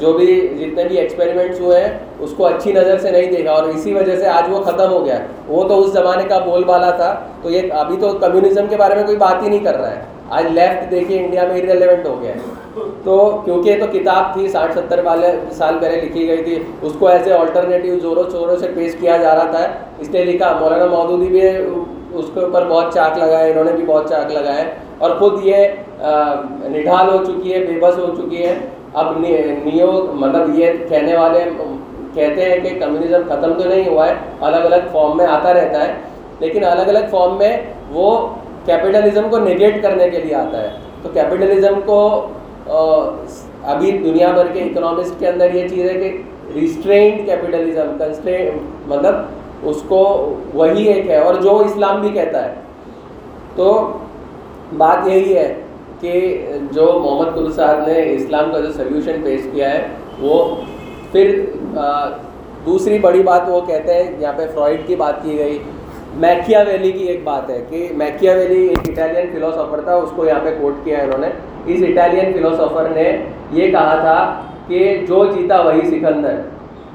جو 0.00 0.12
بھی 0.12 0.26
جتنے 0.58 0.84
بھی 0.84 0.96
ایکسپیریمنٹس 0.98 1.60
ہوئے 1.60 1.80
ہیں، 1.80 1.98
اس 2.18 2.34
کو 2.36 2.46
اچھی 2.46 2.72
نظر 2.72 2.98
سے 2.98 3.10
نہیں 3.10 3.30
دیکھا 3.32 3.52
اور 3.52 3.62
اسی 3.62 3.92
وجہ 3.94 4.16
سے 4.16 4.26
آج 4.28 4.50
وہ 4.50 4.60
ختم 4.62 4.90
ہو 4.90 5.04
گیا۔ 5.04 5.18
وہ 5.48 5.64
تو 5.68 5.80
اس 5.80 5.92
زمانے 5.92 6.22
کا 6.28 6.38
بول 6.38 6.64
بالا 6.64 6.90
تھا۔ 6.90 7.14
تو 7.42 7.50
یہ 7.50 7.72
ابھی 7.72 7.96
تو 8.00 8.12
کمیونزم 8.12 8.66
کے 8.70 8.76
بارے 8.76 8.94
میں 8.94 9.04
کوئی 9.04 9.16
بات 9.16 9.42
ہی 9.42 9.48
نہیں 9.48 9.64
کر 9.64 9.76
رہا 9.76 9.90
ہے۔ 9.90 10.00
آج 10.30 10.46
لیفٹ 10.50 10.90
دیکھیے 10.90 11.24
انڈیا 11.24 11.46
میں 11.46 11.60
ریلیونٹ 11.62 12.06
ہو 12.06 12.20
گیا 12.22 12.34
ہے۔ 12.34 12.40
تو 13.04 13.42
کیونکہ 13.44 13.70
یہ 13.70 13.74
تو 13.80 13.86
کتاب 13.92 14.32
تھی، 14.32 14.48
ساٹھ 14.48 14.78
ستر 14.78 15.00
والے 15.04 15.26
سال 15.50 15.78
پہلے 15.80 16.00
لکھی 16.00 16.28
گئی 16.28 16.36
تھی، 16.36 16.62
اس 16.82 16.92
کو 16.98 17.08
ایسے 17.08 17.32
آلٹرنیٹیو 17.32 17.98
زوروں 17.98 18.24
چوروں 18.32 18.56
سے 18.56 18.66
پیش 18.74 18.94
کیا 19.00 19.16
جا 19.16 19.34
رہا 19.34 19.44
تھا۔ 19.44 19.66
اس 19.98 20.10
نے 20.10 20.24
لکھا، 20.24 20.58
مولانا 20.60 20.86
مودودی 20.86 21.26
بھی 21.26 21.40
اس 22.12 22.24
کے 22.34 22.40
اوپر 22.40 22.66
بہت 22.68 22.94
چاک 22.94 23.18
لگائے، 23.18 23.50
انہوں 23.50 23.64
نے 23.64 23.72
بھی 23.72 23.84
بہت 23.86 24.08
چاک 24.08 24.32
لگائے۔ 24.32 24.64
اور 24.98 25.10
خود 25.10 25.40
یہ 25.42 25.66
نڈھال 26.64 27.08
ہو 27.08 27.24
چکی 27.24 27.54
ہے، 27.54 27.58
بے 27.58 27.80
بس 27.80 27.98
ہو 27.98 28.14
چکی 28.16 28.46
ہے۔ 28.46 28.58
اب 28.94 29.18
نیو 29.18 29.92
مطلب 30.12 30.58
یہ 30.58 30.70
کہنے 30.88 31.16
والے 31.16 31.44
کہتے 32.14 32.42
ہیں 32.44 32.60
کہ 32.60 32.80
کمیونزم 32.80 33.22
ختم 33.28 33.52
تو 33.52 33.68
نہیں 33.68 33.88
ہوا 33.88 34.08
ہے، 34.08 34.14
الگ 34.40 34.56
الگ 34.56 34.76
فارم 34.92 35.16
میں 35.16 35.26
آتا 35.26 35.54
رہتا 35.54 35.88
ہے۔ 35.88 35.94
لیکن 36.38 36.64
الگ 36.64 36.82
الگ 36.82 37.06
فارم 37.10 37.38
میں 37.38 37.56
وہ 37.90 38.28
کیپٹلزم 38.64 39.28
کو 39.30 39.38
نگیٹ 39.38 39.82
کرنے 39.82 40.10
کے 40.10 40.18
لیے 40.18 40.34
آتا 40.34 40.62
ہے۔ 40.62 40.70
تو 41.02 41.08
کیپٹلزم 41.14 41.80
کو 41.84 42.26
ابھی 42.72 43.90
دنیا 43.98 44.30
بھر 44.32 44.46
کے 44.52 44.60
اکنامسٹ 44.60 45.18
کے 45.18 45.28
اندر 45.28 45.54
یہ 45.54 45.68
چیز 45.68 45.90
ہے 45.90 45.94
کہ 45.94 46.16
ریسٹرینڈ 46.54 47.26
کیپٹلزم 47.26 47.96
کنسٹرین 47.98 48.58
مطلب 48.86 49.68
اس 49.68 49.82
کو 49.88 50.02
وہی 50.54 50.84
ایک 50.84 51.08
ہے 51.10 51.16
اور 51.16 51.34
جو 51.34 51.56
اسلام 51.58 52.00
بھی 52.00 52.08
کہتا 52.08 52.44
ہے۔ 52.44 52.54
تو 53.56 53.66
بات 54.78 55.06
یہی 55.08 55.36
ہے 55.36 55.54
کہ 56.00 56.12
جو 56.72 56.86
محمد 57.04 57.34
کل 57.34 57.52
صاحب 57.52 57.86
نے 57.86 58.02
اسلام 58.14 58.52
کا 58.52 58.60
جو 58.60 58.72
سلیوشن 58.72 59.22
پیش 59.24 59.40
کیا 59.52 59.70
ہے، 59.70 59.86
وہ 60.20 60.44
پھر 61.12 61.44
دوسری 62.66 62.98
بڑی 62.98 63.22
بات 63.22 63.48
وہ 63.48 63.60
کہتے 63.60 63.94
ہیں، 63.94 64.10
یہاں 64.18 64.32
پہ 64.36 64.46
فرائڈ 64.54 64.80
کی 64.86 64.96
بات 64.96 65.22
کی 65.22 65.38
گئی۔ 65.38 65.58
میکیا 66.16 66.62
ویلی 66.66 66.92
کی 66.92 67.04
ایک 67.04 67.20
بات 67.24 67.50
ہے 67.50 67.62
کہ 67.68 67.88
میکیا 67.96 68.32
ویلی 68.34 68.66
ایک 68.66 68.88
اٹالین 68.88 69.30
فلوسافر 69.32 69.80
تھا، 69.80 69.94
اس 69.94 70.10
کو 70.16 70.26
یہاں 70.26 70.40
پہ 70.44 70.54
کوٹ 70.60 70.84
کیا 70.84 70.98
ہے 70.98 71.02
انہوں 71.02 71.18
نے۔ 71.18 71.28
اس 71.66 71.82
اٹالین 71.88 72.32
فلوسافر 72.32 72.88
نے 72.94 73.10
یہ 73.52 73.70
کہا 73.70 73.94
تھا 74.00 74.42
کہ 74.66 74.80
جو 75.08 75.24
جیتا 75.24 75.60
وہی 75.60 75.86
سکندر، 75.88 76.40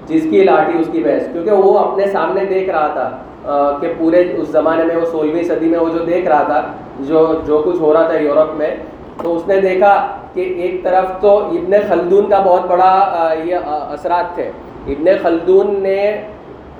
جس 0.08 0.26
کی 0.30 0.44
لاٹھی 0.44 0.80
اس 0.80 0.88
کی 0.92 1.04
بحث 1.04 1.28
کیونکہ 1.34 1.52
وہ 1.52 1.78
اپنے 1.80 2.06
سامنے 2.12 2.46
دیکھ 2.50 2.70
رہا 2.70 2.88
تھا 2.94 3.78
کہ 3.82 3.88
پورے 3.98 4.22
اس 4.38 4.48
زمانے 4.52 4.84
میں، 4.84 4.96
وہ 4.96 5.06
سولہویں 5.12 5.44
صدی 5.44 5.70
میں 5.70 5.80
وہ 5.80 5.90
جو 5.94 6.04
دیکھ 6.06 6.28
رہا 6.28 6.44
تھا، 6.44 6.62
جو 7.08 7.26
جو 7.46 7.62
کچھ 7.66 7.80
ہو 7.82 7.94
رہا 7.94 8.08
تھا 8.08 8.18
یورپ 8.20 8.54
میں، 8.58 8.76
تو 9.24 9.36
اس 9.36 9.48
نے 9.48 9.60
دیکھا 9.62 9.96
کہ 10.34 10.42
ایک 10.58 10.84
طرف 10.84 11.06
تو 11.22 11.38
ابن 11.38 11.74
خلدون 11.90 12.30
کا 12.30 12.40
بہت 12.46 12.66
بڑا 12.70 13.34
یہ 13.44 13.56
اثرات 13.94 14.34
تھے۔ 14.36 14.50
ابن 14.88 15.08
خلدون 15.22 15.76
نے 15.84 16.00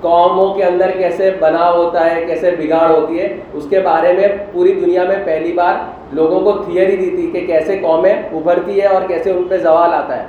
قوموں 0.00 0.52
کے 0.54 0.64
اندر 0.64 0.90
کیسے 0.98 1.30
بنا 1.40 1.70
ہوتا 1.70 2.04
ہے، 2.10 2.24
کیسے 2.26 2.50
بگاڑ 2.58 2.90
ہوتی 2.90 3.18
ہے، 3.20 3.28
اس 3.54 3.66
کے 3.70 3.80
بارے 3.80 4.12
میں 4.12 4.28
پوری 4.52 4.72
دنیا 4.74 5.04
میں 5.08 5.16
پہلی 5.24 5.52
بار 5.52 5.74
لوگوں 6.14 6.40
کو 6.40 6.52
تھیوری 6.64 6.96
دی 6.96 7.10
تھی 7.10 7.30
کہ 7.32 7.46
کیسے 7.46 7.78
قومیں 7.82 8.12
ابھرتی 8.12 8.80
ہے 8.80 8.86
اور 8.86 9.08
کیسے 9.08 9.30
ان 9.30 9.44
پہ 9.48 9.56
زوال 9.62 9.94
آتا 9.94 10.18
ہے۔ 10.18 10.26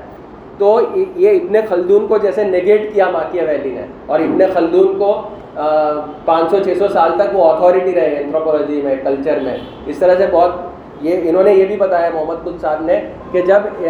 تو 0.58 0.80
یہ 0.94 1.30
ابن 1.32 1.60
خلدون 1.70 2.08
کو 2.08 2.18
جیسے 2.18 2.44
نگیٹ 2.44 2.94
کیا 2.94 3.10
ماکیہ 3.12 3.42
ویلی 3.48 3.70
نے 3.70 3.86
اور 4.06 4.20
ابن 4.20 4.44
خلدون 4.54 4.98
کو 5.00 5.12
پانچ 6.26 6.52
سو، 6.52 6.58
چھ 6.64 6.78
سو 6.80 6.88
سال 6.88 7.12
تک 7.20 7.36
وہ 7.36 7.52
اتھارٹی 7.52 7.94
رہے 7.96 8.16
اینتھروپولوجی 8.16 8.82
میں 8.84 8.96
کلچر 9.04 9.40
میں۔ 9.44 9.58
اس 9.88 9.98
طرح 9.98 10.16
سے 10.18 10.26
بہت 10.32 10.52
یہ، 11.02 11.30
انہوں 11.30 11.44
نے 11.44 11.54
یہ 11.54 11.66
بھی 11.66 11.76
بتایا، 11.78 12.10
محمد 12.14 12.44
کل 12.44 12.58
صاحب 12.62 12.82
نے 12.86 13.00
کہ 13.32 13.42
جب 13.42 13.84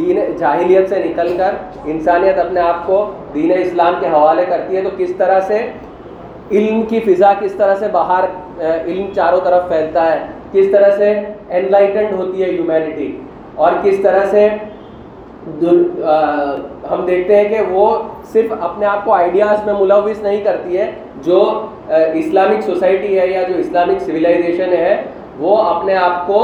دین 0.00 0.18
جاہلیت 0.38 0.88
سے 0.88 1.02
نکل 1.04 1.36
کر 1.38 1.54
انسانیت 1.84 2.38
اپنے 2.38 2.60
آپ 2.60 2.86
کو 2.86 3.04
دین 3.34 3.52
اسلام 3.56 3.94
کے 4.00 4.06
حوالے 4.08 4.44
کرتی 4.48 4.76
ہے 4.76 4.82
تو 4.82 4.90
کس 4.96 5.14
طرح 5.18 5.40
سے 5.46 5.58
علم 6.50 6.82
کی 6.88 7.00
فضا 7.00 7.32
کس 7.40 7.52
طرح 7.56 7.74
سے 7.80 7.88
باہر 7.92 8.24
علم 8.60 9.06
چاروں 9.14 9.40
طرف 9.44 9.68
پھیلتا 9.68 10.04
ہے، 10.12 10.18
کس 10.52 10.66
طرح 10.72 10.96
سے 10.96 11.12
انلائٹنڈ 11.58 12.12
ہوتی 12.12 12.42
ہے 12.42 12.50
ہیومینٹی 12.50 13.10
اور 13.54 13.72
کس 13.82 14.00
طرح 14.02 14.24
سے 14.30 14.48
ہم 16.90 17.04
دیکھتے 17.06 17.36
ہیں 17.36 17.48
کہ 17.48 17.60
وہ 17.70 17.86
صرف 18.32 18.52
اپنے 18.60 18.86
آپ 18.86 19.04
کو 19.04 19.12
آئیڈیاز 19.12 19.64
میں 19.66 19.74
ملوث 19.80 20.22
نہیں 20.22 20.40
کرتی 20.44 20.78
ہے، 20.78 20.90
جو 21.24 21.40
اسلامک 21.88 22.64
سوسائٹی 22.64 23.18
ہے 23.18 23.26
یا 23.28 23.42
جو 23.48 23.54
اسلامک 23.58 24.02
سویلائزیشن 24.06 24.72
ہے 24.72 25.02
وہ 25.40 25.56
اپنے 25.56 25.94
آپ 25.96 26.26
کو 26.26 26.38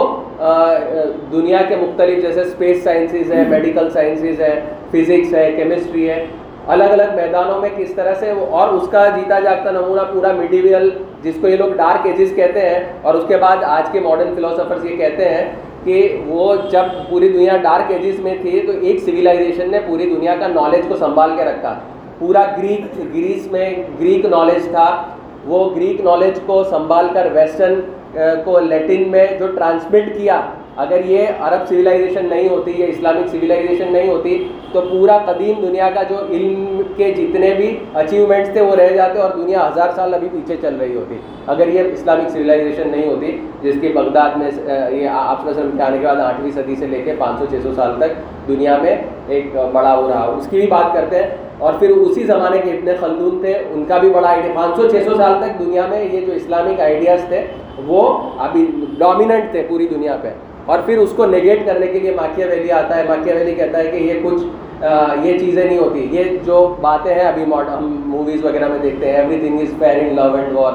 دنیا 1.32 1.58
کے 1.68 1.76
مختلف 1.76 2.22
جیسے 2.22 2.40
اسپیس 2.40 2.82
سائنسز 2.84 3.32
ہے 3.32 3.42
میڈیکل 3.48 3.90
سائنسز 3.90 4.40
ہے 4.40 4.54
فزکس 4.90 5.34
ہے 5.34 5.50
کیمسٹری 5.56 6.08
ہے 6.10 6.24
الگ 6.74 6.92
الگ 6.92 7.14
میدانوں 7.14 7.60
میں 7.60 7.68
کس 7.76 7.92
طرح 7.94 8.14
سے 8.20 8.30
اور 8.30 8.68
اس 8.68 8.88
کا 8.90 9.04
جیتا 9.16 9.38
جاگتا 9.40 9.70
نمونہ 9.70 10.00
پورا 10.12 10.32
میڈیویل 10.32 10.88
جس 11.22 11.34
کو 11.40 11.48
یہ 11.48 11.56
لوگ 11.56 11.72
ڈارک 11.76 12.06
ایجز 12.06 12.34
کہتے 12.36 12.68
ہیں 12.68 12.78
اور 13.02 13.14
اس 13.14 13.24
کے 13.28 13.36
بعد 13.36 13.62
آج 13.66 13.90
کے 13.92 14.00
ماڈرن 14.00 14.34
فلوسفرز 14.34 14.84
یہ 14.84 14.96
کہتے 14.96 15.28
ہیں 15.28 15.44
کہ 15.84 16.22
وہ 16.26 16.54
جب 16.70 16.84
پوری 17.10 17.28
دنیا 17.28 17.56
ڈارک 17.62 17.90
ایجز 17.92 18.18
میں 18.20 18.34
تھی 18.42 18.60
تو 18.66 18.72
ایک 18.80 19.00
سویلائزیشن 19.00 19.70
نے 19.70 19.80
پوری 19.86 20.14
دنیا 20.14 20.34
کا 20.40 20.48
نالج 20.48 20.88
کو 20.88 20.96
سنبھال 20.96 21.36
کے 21.36 21.44
رکھا۔ 21.44 21.74
پورا 22.18 22.44
گریک 22.58 22.98
گریس 23.14 23.46
میں 23.52 23.68
گریک 24.00 24.24
نالج 24.24 24.68
تھا۔ 24.70 24.88
وہ 25.46 25.58
گریک 25.76 26.00
نالج 26.00 26.40
کو 26.46 26.62
سنبھال 26.70 27.08
کر 27.14 27.26
ویسٹرن 27.32 27.80
کو 28.44 28.58
لیٹن 28.58 29.10
میں 29.10 29.26
جو 29.38 29.46
ٹرانسمٹ 29.46 30.16
کیا، 30.18 30.40
اگر 30.76 31.04
یہ 31.04 31.26
عرب 31.40 31.68
سویلائزیشن 31.68 32.26
نہیں 32.26 32.48
ہوتی، 32.48 32.72
یہ 32.76 32.86
اسلامک 32.88 33.28
سویلائزیشن 33.28 33.92
نہیں 33.92 34.08
ہوتی، 34.08 34.48
تو 34.72 34.80
پورا 34.80 35.18
قدیم 35.18 35.66
دنیا 35.66 35.90
کا 35.94 36.02
جو 36.02 36.16
علم 36.30 36.82
کے 36.96 37.10
جتنے 37.10 37.54
بھی 37.56 37.78
اچیومنٹس 37.94 38.50
تھے، 38.52 38.60
وہ 38.60 38.76
رہ 38.76 38.88
جاتے 38.88 39.18
اور 39.18 39.30
دنیا 39.30 39.68
ہزار 39.68 39.88
سال 39.96 40.14
ابھی 40.14 40.28
پیچھے 40.32 40.56
چل 40.60 40.76
رہی 40.80 40.96
ہوتی۔ 40.96 41.16
اگر 41.46 41.68
یہ 41.68 41.82
اسلامک 41.92 42.30
سویلائزیشن 42.30 42.88
نہیں 42.88 43.08
ہوتی، 43.08 43.40
جس 43.62 43.74
کی 43.80 43.88
بغداد 43.88 44.30
میں 44.36 44.50
یہ 44.90 45.08
آپ 45.12 45.44
کے 45.44 45.82
آنے 45.82 45.98
کے 45.98 46.06
بعد 46.06 46.16
آٹھویں 46.16 46.50
صدی 46.50 46.76
سے 46.76 46.86
لے 46.86 47.02
کے 47.02 47.14
پانچ 47.18 47.38
سو، 47.38 47.46
چھ 47.50 47.62
سو 47.62 47.72
سال 47.74 47.98
تک 47.98 48.12
دنیا 48.48 48.76
میں 48.82 48.96
ایک 49.28 49.56
بڑا 49.72 49.96
ہو 49.96 50.08
رہا۔ 50.08 50.24
اس 50.38 50.46
کی 50.50 50.60
بھی 50.60 50.66
بات 50.66 50.94
کرتے 50.94 51.16
ہیں۔ 51.16 51.26
اور 51.58 51.72
پھر 51.78 51.90
اسی 51.90 52.24
زمانے 52.24 52.58
کے 52.58 52.70
ابن 52.70 52.90
خلدون 53.00 53.40
تھے، 53.42 53.54
ان 53.70 53.84
کا 53.84 53.98
بھی 53.98 54.10
بڑا 54.10 54.28
آئیڈیا 54.28 54.52
پانچ 54.54 54.76
سو، 54.76 54.88
چھ 54.88 54.96
سو 55.04 55.14
سال 55.14 55.32
تک 55.40 55.58
دنیا 55.58 55.82
میں 55.90 56.04
یہ 56.04 56.20
جو 56.20 56.32
اسلامک 56.32 56.80
آئیڈیاز 56.80 57.24
تھے 57.28 57.46
وہ 57.86 58.30
ابھی 58.38 58.70
ڈومیننٹ 58.98 59.50
تھے 59.50 59.62
پوری 59.68 59.86
دنیا 59.86 60.16
پہ۔ 60.22 60.28
اور 60.66 60.78
پھر 60.86 60.98
اس 60.98 61.12
کو 61.16 61.26
نگیٹ 61.26 61.66
کرنے 61.66 61.86
کے 61.86 61.98
لیے 61.98 62.14
ماکیا 62.16 62.46
ویلی 62.46 62.70
آتا 62.72 62.96
ہے، 62.96 63.02
ماکیا 63.08 63.34
ویلی 63.34 63.54
کہتا 63.54 63.78
ہے 63.78 63.90
کہ 63.90 63.96
یہ 63.96 64.20
کچھ 64.22 64.42
یہ 65.22 65.38
چیزیں 65.38 65.64
نہیں 65.64 65.78
ہوتی۔ 65.78 66.08
یہ 66.10 66.24
جو 66.44 66.76
باتیں 66.80 67.14
ہیں 67.14 67.24
ابھی 67.24 67.42
ہم 67.42 68.02
موویز 68.06 68.44
وغیرہ 68.44 68.68
میں 68.68 68.78
دیکھتے 68.78 69.06
ہیں 69.06 69.16
everything 69.40 69.60
is 69.60 69.74
fair 69.78 69.96
in 70.02 70.14
love 70.16 70.36
and 70.36 70.52
war 70.52 70.72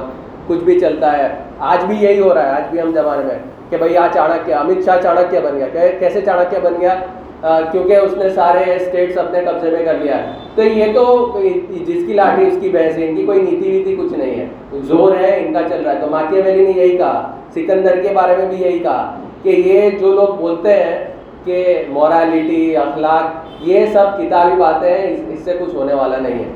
کچھ 0.47 0.63
بھی 0.63 0.79
چلتا 0.79 1.17
ہے۔ 1.17 1.27
آج 1.59 1.85
بھی 1.85 1.95
یہی 1.99 2.19
ہو 2.19 2.33
رہا 2.33 2.43
ہے، 2.43 2.51
آج 2.51 2.63
بھی 2.71 2.81
ہم 2.81 2.91
زمانے 2.91 3.23
میں 3.25 3.35
کہ 3.69 3.77
بھائی 3.77 3.97
آج 3.97 4.13
چاڑکیہ 4.13 4.55
امت 4.55 4.85
شاہ 4.85 4.97
چاڑکیہ 5.03 5.39
بن 5.39 5.59
گیا۔ 5.59 5.87
کیسے 5.99 6.21
چاڑکیہ 6.21 6.59
بن 6.63 6.73
گیا؟ 6.81 6.95
کیونکہ 7.41 7.95
اس 7.95 8.17
نے 8.17 8.29
سارے 8.29 8.75
اسٹیٹس 8.75 9.17
اپنے 9.17 9.39
قبضے 9.39 9.69
میں 9.69 9.85
کر 9.85 9.93
لیا 9.93 10.17
ہے۔ 10.17 10.31
تو 10.55 10.63
یہ 10.63 10.93
تو 10.93 11.39
جس 11.69 12.03
کی 12.07 12.13
لاٹھی 12.13 12.47
اس 12.47 12.57
کی 12.61 12.69
بحث 12.69 12.97
ہے 12.97 13.09
ان 13.09 13.15
کی 13.15 13.25
کوئی 13.25 13.41
نیتی 13.41 13.71
ویتی 13.71 13.95
کچھ 13.95 14.13
نہیں 14.13 14.39
ہے۔ 14.39 14.45
زور 14.73 15.15
ہے، 15.15 15.43
ان 15.45 15.53
کا 15.53 15.59
چل 15.69 15.83
رہا 15.85 15.93
ہے۔ 15.93 15.99
تو 16.01 16.07
ماکیا 16.07 16.41
ویلی 16.45 16.65
نے 16.65 16.71
یہی 16.75 16.97
کہا، 16.97 17.35
سکندر 17.55 17.99
کے 18.01 18.09
بارے 18.13 18.35
میں 18.37 18.45
بھی 18.45 18.57
یہی 18.57 18.79
کہا 18.79 19.19
کہ 19.43 19.49
یہ 19.49 19.89
جو 19.89 20.13
لوگ 20.13 20.27
بولتے 20.27 20.73
ہیں 20.73 21.05
کہ 21.43 21.83
مورالٹی 21.89 22.77
اخلاق، 22.77 23.47
یہ 23.61 23.85
سب 23.85 24.05
کتابی 24.17 24.61
باتیں 24.61 24.97
ہیں 24.97 25.17
اس 25.33 25.39
سے 25.39 25.53
کچھ 25.59 25.75
ہونے 25.75 25.93
والا 25.93 26.17
نہیں 26.17 26.39
ہے۔ 26.39 26.49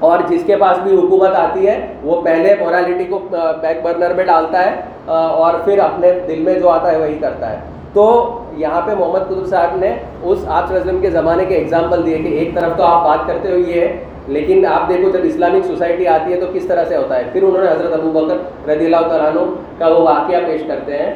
اور 0.00 0.18
جس 0.28 0.42
کے 0.46 0.56
پاس 0.56 0.78
بھی 0.78 0.96
حکومت 0.96 1.34
آتی 1.34 1.66
ہے، 1.66 1.86
وہ 2.02 2.22
پہلے 2.22 2.54
مورالٹی 2.60 3.04
کو 3.04 3.18
بیک 3.60 3.76
برنر 3.82 4.14
میں 4.14 4.24
ڈالتا 4.24 4.66
ہے 4.66 4.80
اور 5.10 5.54
پھر 5.64 5.78
اپنے 5.78 6.12
دل 6.28 6.42
میں 6.42 6.54
جو 6.54 6.68
آتا 6.68 6.92
ہے، 6.92 6.98
وہی 6.98 7.18
کرتا 7.20 7.50
ہے۔ 7.50 7.56
تو 7.92 8.38
یہاں 8.58 8.80
پہ 8.86 8.94
محمد 8.98 9.28
قطب 9.28 9.46
صاحب 9.50 9.76
نے 9.78 9.94
اس 10.22 10.44
آپ 10.48 10.72
وسلم 10.72 11.00
کے 11.00 11.10
زمانے 11.10 11.44
کے 11.44 11.56
اگزامپل 11.56 12.04
دیے 12.06 12.18
کہ 12.18 12.34
ایک 12.38 12.54
طرف 12.54 12.76
تو 12.78 12.82
آپ 12.84 13.04
بات 13.04 13.26
کرتے 13.28 13.52
ہو 13.52 13.56
یہ 13.58 13.80
ہے، 13.80 13.96
لیکن 14.28 14.66
آپ 14.66 14.88
دیکھو 14.88 15.10
جب 15.10 15.24
اسلامک 15.24 15.64
سوسائٹی 15.66 16.06
آتی 16.08 16.32
ہے 16.32 16.40
تو 16.40 16.46
کس 16.52 16.66
طرح 16.66 16.84
سے 16.88 16.96
ہوتا 16.96 17.18
ہے؟ 17.18 17.24
پھر 17.32 17.42
انہوں 17.42 17.62
نے 17.64 17.70
حضرت 17.70 17.92
ابو 17.92 18.10
بکر 18.10 18.68
رضی 18.68 18.84
اللہ 18.84 19.08
تعالیٰ 19.08 19.46
کا 19.78 19.88
وہ 19.88 20.00
واقعہ 20.02 20.38
پیش 20.46 20.62
کرتے 20.68 20.98
ہیں، 20.98 21.10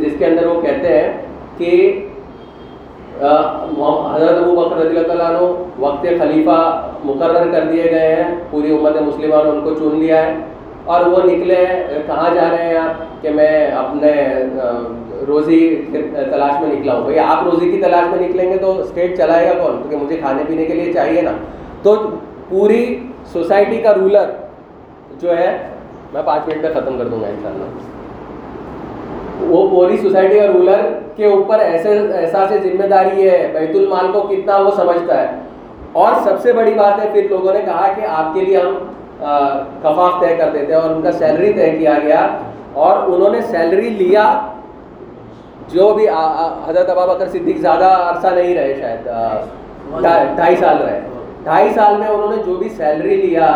جس 0.00 0.14
کے 0.18 0.26
اندر 0.26 0.46
وہ 0.46 0.60
کہتے 0.60 0.98
ہیں 0.98 1.12
کہ 1.58 1.70
حضرت 3.20 4.36
ابو 4.36 4.54
بکر 4.54 4.76
رضی 4.76 4.96
اللہ 4.96 5.06
تعالیٰ 5.06 5.50
وقت 5.78 6.06
خلیفہ 6.18 6.58
مقرر 7.04 7.52
کر 7.52 7.64
دیے 7.70 7.90
گئے 7.90 8.14
ہیں، 8.14 8.34
پوری 8.50 8.72
امت 8.72 9.00
مسلمہ 9.02 9.42
نے 9.44 9.50
ان 9.50 9.60
کو 9.64 9.74
چن 9.74 9.98
لیا 10.00 10.24
ہے، 10.26 10.36
اور 10.84 11.06
وہ 11.06 11.22
نکلے 11.24 11.64
کہاں 12.06 12.34
جا 12.34 12.48
رہے 12.50 12.68
ہیں 12.68 12.76
آپ؟ 12.78 13.22
کہ 13.22 13.30
میں 13.30 13.66
اپنے 13.76 14.12
روزی 15.26 15.82
تلاش 16.30 16.60
میں 16.60 16.76
نکلا 16.76 16.94
ہوں۔ 16.94 17.02
بھائی، 17.02 17.18
آپ 17.18 17.44
روزی 17.44 17.70
کی 17.70 17.80
تلاش 17.80 18.16
میں 18.16 18.28
نکلیں 18.28 18.52
گے 18.52 18.58
تو 18.58 18.78
اسٹیٹ 18.78 19.16
چلائے 19.16 19.46
گا 19.46 19.62
کون؟ 19.62 19.72
کیونکہ 19.72 19.96
مجھے 19.96 20.16
کھانے 20.16 20.42
پینے 20.48 20.64
کے 20.64 20.74
لیے 20.74 20.92
چاہیے 20.92 21.22
نا۔ 21.22 21.30
تو 21.82 21.96
پوری 22.48 23.06
سوسائٹی 23.24 23.76
کا 23.76 23.94
رولر 23.94 24.30
جو 25.20 25.38
ہے، 25.38 25.58
میں 26.12 26.22
پانچ 26.24 26.48
منٹ 26.48 26.62
میں 26.62 26.70
ختم 26.70 26.98
کر 26.98 27.04
دوں 27.04 27.20
گا 27.20 27.26
ان 27.26 27.34
شاء 27.42 27.48
اللہ 27.48 27.64
وہ 29.40 29.70
پوری 29.70 29.96
سوسائٹی 29.96 30.40
کا 30.40 30.46
رولر 30.46 30.98
کے 31.16 31.26
اوپر 31.26 31.58
ایسے 31.58 32.06
احساس 32.14 32.50
ذمہ 32.50 32.86
داری 32.86 33.30
ہے، 33.30 33.50
بیت 33.52 33.70
المال 33.74 34.12
کو 34.12 34.20
کتنا 34.20 34.56
وہ 34.56 34.70
سمجھتا 34.70 35.22
ہے۔ 35.22 35.38
اور 35.92 36.12
سب 36.24 36.40
سے 36.40 36.52
بڑی 36.52 36.74
بات 36.74 37.04
ہے، 37.04 37.10
پھر 37.12 37.26
لوگوں 37.30 37.52
نے 37.52 37.60
کہا 37.64 37.92
کہ 37.96 38.00
آپ 38.08 38.34
کے 38.34 38.40
لیے 38.40 38.56
ہم 38.56 38.74
کفاف 39.82 40.20
طے 40.20 40.36
کر 40.36 40.50
دیتے 40.52 40.72
ہیں 40.72 40.80
اور 40.80 40.90
ان 40.90 41.02
کا 41.02 41.12
سیلری 41.12 41.52
طے 41.52 41.70
کیا 41.78 41.94
گیا۔ 42.02 42.28
اور 42.72 42.96
انہوں 43.06 43.30
نے 43.30 43.42
سیلری 43.42 43.88
لیا 43.88 44.40
جو 45.72 45.92
بھی 45.94 46.08
حضرت 46.08 46.90
ابا 46.90 47.04
بکر 47.06 47.28
صدیق 47.28 47.58
زیادہ 47.60 47.84
عرصہ 47.84 48.34
نہیں 48.34 48.54
رہے 48.54 48.74
شاید 48.80 49.08
ڈھائی 50.36 50.56
سال 50.56 50.82
رہے۔ 50.82 51.00
ڈھائی 51.44 51.70
سال 51.74 51.96
میں 51.98 52.08
انہوں 52.08 52.36
نے 52.36 52.42
جو 52.46 52.54
بھی 52.54 52.68
سیلری 52.68 53.16
لیا، 53.16 53.46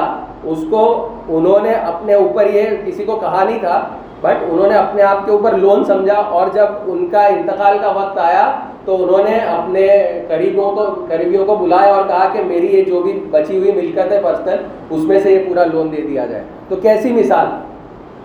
اس 0.45 0.65
کو 0.71 0.85
انہوں 1.29 1.61
نے 1.63 1.73
اپنے 1.73 2.15
اوپر 2.15 2.47
یہ 2.47 2.63
کسی 2.85 3.05
کو 3.05 3.17
کہا 3.17 3.45
نہیں 3.45 3.59
تھا 3.59 3.81
بٹ 4.23 4.43
انہوں 4.49 4.69
نے 4.69 4.75
اپنے 4.75 5.03
آپ 5.03 5.25
کے 5.25 5.31
اوپر 5.31 5.57
لون 5.59 5.85
سمجھا 5.85 6.15
اور 6.15 6.49
جب 6.55 6.67
ان 6.87 7.07
کا 7.13 7.27
انتقال 7.27 7.79
کا 7.83 7.91
وقت 7.91 8.19
آیا، 8.19 8.51
تو 8.85 9.03
انہوں 9.03 9.25
نے 9.29 9.39
اپنے 9.49 9.87
قریبوں 10.29 10.71
کو 10.77 10.85
قریبیوں 11.09 11.45
کو 11.47 11.57
بلایا 11.57 11.95
اور 11.95 12.07
کہا 12.09 12.29
کہ 12.33 12.43
میری 12.45 12.67
یہ 12.77 12.85
جو 12.85 13.03
بھی 13.03 13.13
بچی 13.31 13.59
ہوئی 13.59 13.73
ملکت 13.73 14.13
ہے 14.13 14.21
پرسنل 14.23 14.63
اس 14.91 15.05
میں 15.05 15.21
سے 15.21 15.33
یہ 15.33 15.45
پورا 15.49 15.65
لون 15.73 15.93
دے 15.93 16.03
دیا 16.03 16.27
جائے۔ 16.27 16.43
تو 16.69 16.77
کیسی 16.77 17.13
مثال؟ 17.13 17.47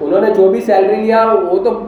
انہوں 0.02 0.21
نے 0.21 0.34
جو 0.34 0.50
بھی 0.50 0.62
سیلری 0.62 0.95
لیا، 0.95 1.26
وہ 1.52 1.58
تو 1.63 1.80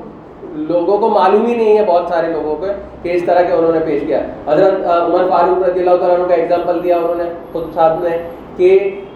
لوگوں 0.53 0.97
کو 0.97 1.09
معلوم 1.09 1.45
ہی 1.45 1.55
نہیں 1.55 1.77
ہے 1.77 1.83
بہت 1.85 2.07
سارے 2.09 2.27
لوگوں 2.27 2.55
کو 2.55 2.65
کہ 3.01 3.09
اس 3.09 3.23
طرح 3.25 3.41
کے 3.41 3.53
انہوں 3.53 3.71
نے 3.71 3.79
پیش 3.85 4.01
کیا۔ 4.07 4.19
حضرت 4.47 4.73
عمر 4.85 5.29
فاروق 5.29 5.67
رضی 5.69 5.79
اللہ 5.79 5.95
تعالیٰ 6.01 6.27
کا 6.27 6.35
ایگزامپل 6.35 6.83
دیا 6.83 6.97
انہوں 6.97 7.15
نے 7.15 7.23
خود 7.51 7.73
ساتھ 7.73 8.01
میں 8.01 8.17
کہ 8.57 8.69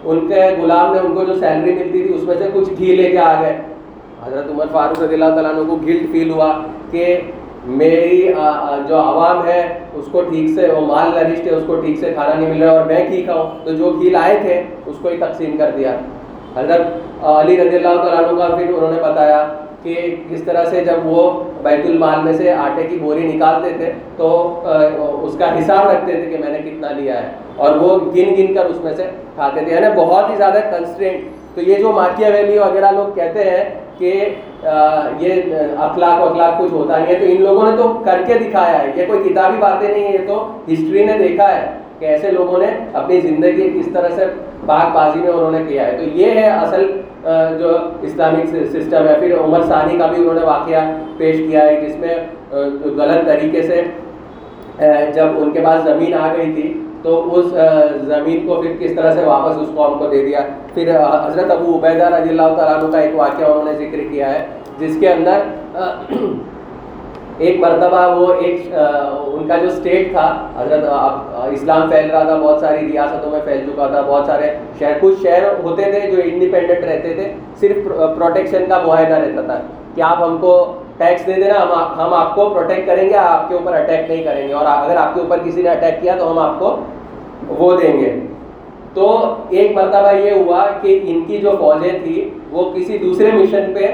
ان 0.04 0.26
کے 0.28 0.40
غلام 0.62 0.92
نے 0.94 1.00
ان 1.04 1.14
کو 1.14 1.24
جو 1.24 1.34
سیلری 1.34 1.74
ملتی 1.74 2.02
تھی 2.02 2.14
اس 2.14 2.22
میں 2.22 2.34
سے 2.38 2.48
کچھ 2.52 2.70
گھی 2.78 2.96
لے 2.96 3.10
کے 3.10 3.18
آ 3.18 3.40
گئے۔ 3.40 3.56
حضرت 4.26 4.50
عمر 4.50 4.66
فاروق 4.72 5.02
رضی 5.02 5.14
اللہ 5.14 5.34
تعالیٰ 5.34 5.54
کو 5.68 5.76
گلٹ 5.86 6.10
فیل 6.12 6.30
ہوا 6.30 6.52
کہ 6.90 7.20
میری 7.66 8.28
جو 8.88 8.96
عوام 9.00 9.46
ہے 9.48 9.60
اس 9.94 10.04
کو 10.12 10.20
ٹھیک 10.22 10.50
سے، 10.54 10.66
وہ 10.74 10.80
مال 10.86 11.10
لرشت 11.14 11.46
ہے 11.46 11.54
اس 11.54 11.62
کو 11.66 11.74
ٹھیک 11.80 11.98
سے 11.98 12.12
کھانا 12.14 12.34
نہیں 12.40 12.54
مل 12.54 12.62
رہا 12.62 12.72
اور 12.78 12.86
میں 12.86 13.04
گھی 13.10 13.22
کھاؤں۔ 13.22 13.64
تو 13.64 13.72
جو 13.74 13.90
گھی 14.00 14.10
لائے 14.10 14.36
تھے 14.42 14.62
اس 14.86 14.96
کو 15.02 15.08
ہی 15.08 15.16
تقسیم 15.16 15.56
کر 15.58 15.70
دیا۔ 15.76 15.96
حضرت 16.56 17.24
علی 17.26 17.56
رضی 17.56 17.76
اللہ 17.76 18.02
تعالیٰ 18.02 18.24
عنہ 18.24 18.38
کا 18.38 18.54
پھر 18.56 18.68
انہوں 18.74 18.92
نے 18.92 19.00
بتایا 19.02 19.46
کہ 19.84 20.16
کس 20.30 20.42
طرح 20.42 20.64
سے 20.64 20.84
جب 20.84 20.96
وہ 21.04 21.44
بیت 21.62 21.86
المال 21.86 22.22
میں 22.24 22.32
سے 22.32 22.52
آٹے 22.52 22.82
کی 22.82 22.96
بوری 22.96 23.32
نکالتے 23.34 23.70
تھے 23.76 23.92
تو 24.16 24.60
اس 25.22 25.36
کا 25.38 25.58
حساب 25.58 25.88
رکھتے 25.88 26.12
تھے 26.12 26.30
کہ 26.30 26.38
میں 26.38 26.50
نے 26.50 26.58
کتنا 26.58 26.90
لیا 26.90 27.22
ہے۔ 27.22 27.28
اور 27.56 27.76
وہ 27.76 27.98
گن 27.98 28.34
گن 28.38 28.54
کر 28.54 28.64
اس 28.64 28.80
میں 28.84 28.92
سے 28.92 29.04
کھاتے 29.34 29.60
تھے۔ 29.64 29.74
یعنی 29.74 29.86
بہت 29.96 30.30
ہی 30.30 30.36
زیادہ 30.36 30.58
کنسٹرینٹ 30.70 31.24
تو 31.54 31.60
یہ 31.60 31.74
جو 31.74 31.92
ماکیا 31.92 32.28
ویلی 32.28 32.58
وغیرہ 32.58 32.90
لوگ 32.90 33.14
کہتے 33.14 33.50
ہیں 33.50 33.64
کہ 33.98 34.34
یہ 35.20 35.42
اخلاق 35.78 36.20
اخلاق 36.30 36.60
کچھ 36.60 36.72
ہوتا 36.72 36.98
نہیں 36.98 37.06
ہے۔ 37.06 37.14
تو 37.14 37.26
ان 37.28 37.42
لوگوں 37.42 37.70
نے 37.70 37.76
تو 37.76 37.88
کر 38.04 38.22
کے 38.26 38.34
دکھایا 38.34 38.82
ہے۔ 38.82 38.92
یہ 38.96 39.06
کوئی 39.06 39.28
کتابی 39.28 39.56
باتیں 39.58 39.88
نہیں 39.88 40.04
ہیں، 40.04 40.12
یہ 40.12 40.26
تو 40.26 40.50
ہسٹری 40.72 41.04
نے 41.04 41.18
دیکھا 41.18 41.56
ہے 41.56 41.66
کہ 41.98 42.04
ایسے 42.04 42.30
لوگوں 42.30 42.58
نے 42.58 42.66
اپنی 42.92 43.20
زندگی 43.20 43.70
کس 43.78 43.88
طرح 43.94 44.08
سے 44.08 44.24
باغ 44.66 44.92
بازی 44.94 45.20
میں 45.20 45.30
انہوں 45.30 45.50
نے 45.50 45.62
کیا 45.68 45.86
ہے۔ 45.86 45.96
تو 45.96 46.04
یہ 46.18 46.30
ہے 46.30 46.48
اصل 46.50 46.86
جو 47.58 47.68
اسلامک 48.02 48.46
سسٹم 48.72 49.08
ہے۔ 49.08 49.18
پھر 49.20 49.38
عمر 49.40 49.62
ثانی 49.68 49.98
کا 49.98 50.06
بھی 50.06 50.20
انہوں 50.20 50.34
نے 50.34 50.44
واقعہ 50.44 50.82
پیش 51.16 51.36
کیا 51.38 51.64
ہے، 51.66 51.80
جس 51.80 51.96
میں 51.98 52.14
غلط 52.96 53.26
طریقے 53.26 53.62
سے 53.62 53.82
جب 55.14 55.26
ان 55.38 55.50
کے 55.50 55.60
پاس 55.64 55.82
زمین 55.84 56.14
آ 56.14 56.32
گئی 56.36 56.52
تھی، 56.52 56.72
تو 57.02 57.12
اس 57.38 57.46
زمین 58.06 58.46
کو 58.46 58.60
پھر 58.62 58.72
کس 58.80 58.94
طرح 58.96 59.12
سے 59.14 59.24
واپس 59.24 59.58
اس 59.60 59.70
قوم 59.74 59.98
کو 59.98 60.06
دے 60.08 60.24
دیا۔ 60.24 60.40
پھر 60.74 60.90
حضرت 61.26 61.50
ابو 61.50 61.78
عبیدہ 61.78 62.06
رضی 62.14 62.30
اللہ 62.30 62.54
تعالیٰ 62.58 62.90
کا 62.92 62.98
ایک 62.98 63.14
واقعہ 63.16 63.46
انہوں 63.46 63.64
نے 63.64 63.74
ذکر 63.74 64.00
کیا 64.10 64.32
ہے، 64.34 64.46
جس 64.78 64.96
کے 65.00 65.08
اندر 65.08 65.38
ایک 67.38 67.58
مرتبہ 67.60 68.06
وہ 68.16 68.32
ایک 68.40 68.72
ان 68.72 69.46
کا 69.48 69.56
جو 69.56 69.66
اسٹیٹ 69.66 70.10
تھا، 70.12 70.26
حضرت 70.58 70.84
اسلام 71.52 71.88
پھیل 71.90 72.10
رہا 72.10 72.22
تھا، 72.24 72.36
بہت 72.36 72.60
ساری 72.60 72.86
ریاستوں 72.90 73.30
میں 73.30 73.40
پھیل 73.44 73.64
چکا 73.66 73.86
تھا، 73.86 74.00
بہت 74.00 74.26
سارے 74.26 74.50
شہر، 74.78 74.98
کچھ 75.00 75.22
شہر 75.22 75.48
ہوتے 75.64 75.90
تھے 75.92 76.00
جو 76.10 76.22
انڈیپینڈنٹ 76.24 76.84
رہتے 76.84 77.14
تھے، 77.14 77.32
صرف 77.60 77.84
پروٹیکشن 78.18 78.64
کا 78.68 78.78
معاہدہ 78.86 79.14
رہتا 79.14 79.42
تھا 79.46 79.58
کہ 79.94 80.02
آپ 80.02 80.22
ہم 80.22 80.36
کو 80.40 80.54
ٹیکس 80.98 81.26
دے 81.26 81.32
دینا، 81.32 81.62
ہم 81.62 82.00
ہم 82.00 82.14
آپ 82.14 82.34
کو 82.34 82.48
پروٹیکٹ 82.50 82.86
کریں 82.86 83.08
گے، 83.08 83.16
آپ 83.16 83.48
کے 83.48 83.54
اوپر 83.54 83.74
اٹیک 83.74 84.10
نہیں 84.10 84.22
کریں 84.24 84.46
گے 84.48 84.52
اور 84.52 84.66
اگر 84.66 84.96
آپ 84.96 85.14
کے 85.14 85.20
اوپر 85.20 85.38
کسی 85.44 85.62
نے 85.62 85.68
اٹیک 85.68 86.00
کیا 86.02 86.14
تو 86.18 86.30
ہم 86.30 86.38
آپ 86.38 86.58
کو 86.58 86.76
وہ 87.58 87.76
دیں 87.80 87.98
گے۔ 88.00 88.18
تو 88.94 89.12
ایک 89.50 89.76
مرتبہ 89.76 90.14
یہ 90.14 90.30
ہوا 90.30 90.64
کہ 90.82 90.98
ان 91.04 91.24
کی 91.26 91.38
جو 91.38 91.56
فوجیں 91.60 91.98
تھی 92.02 92.28
وہ 92.50 92.70
کسی 92.74 92.98
دوسرے 92.98 93.30
مشن 93.32 93.72
پہ 93.74 93.86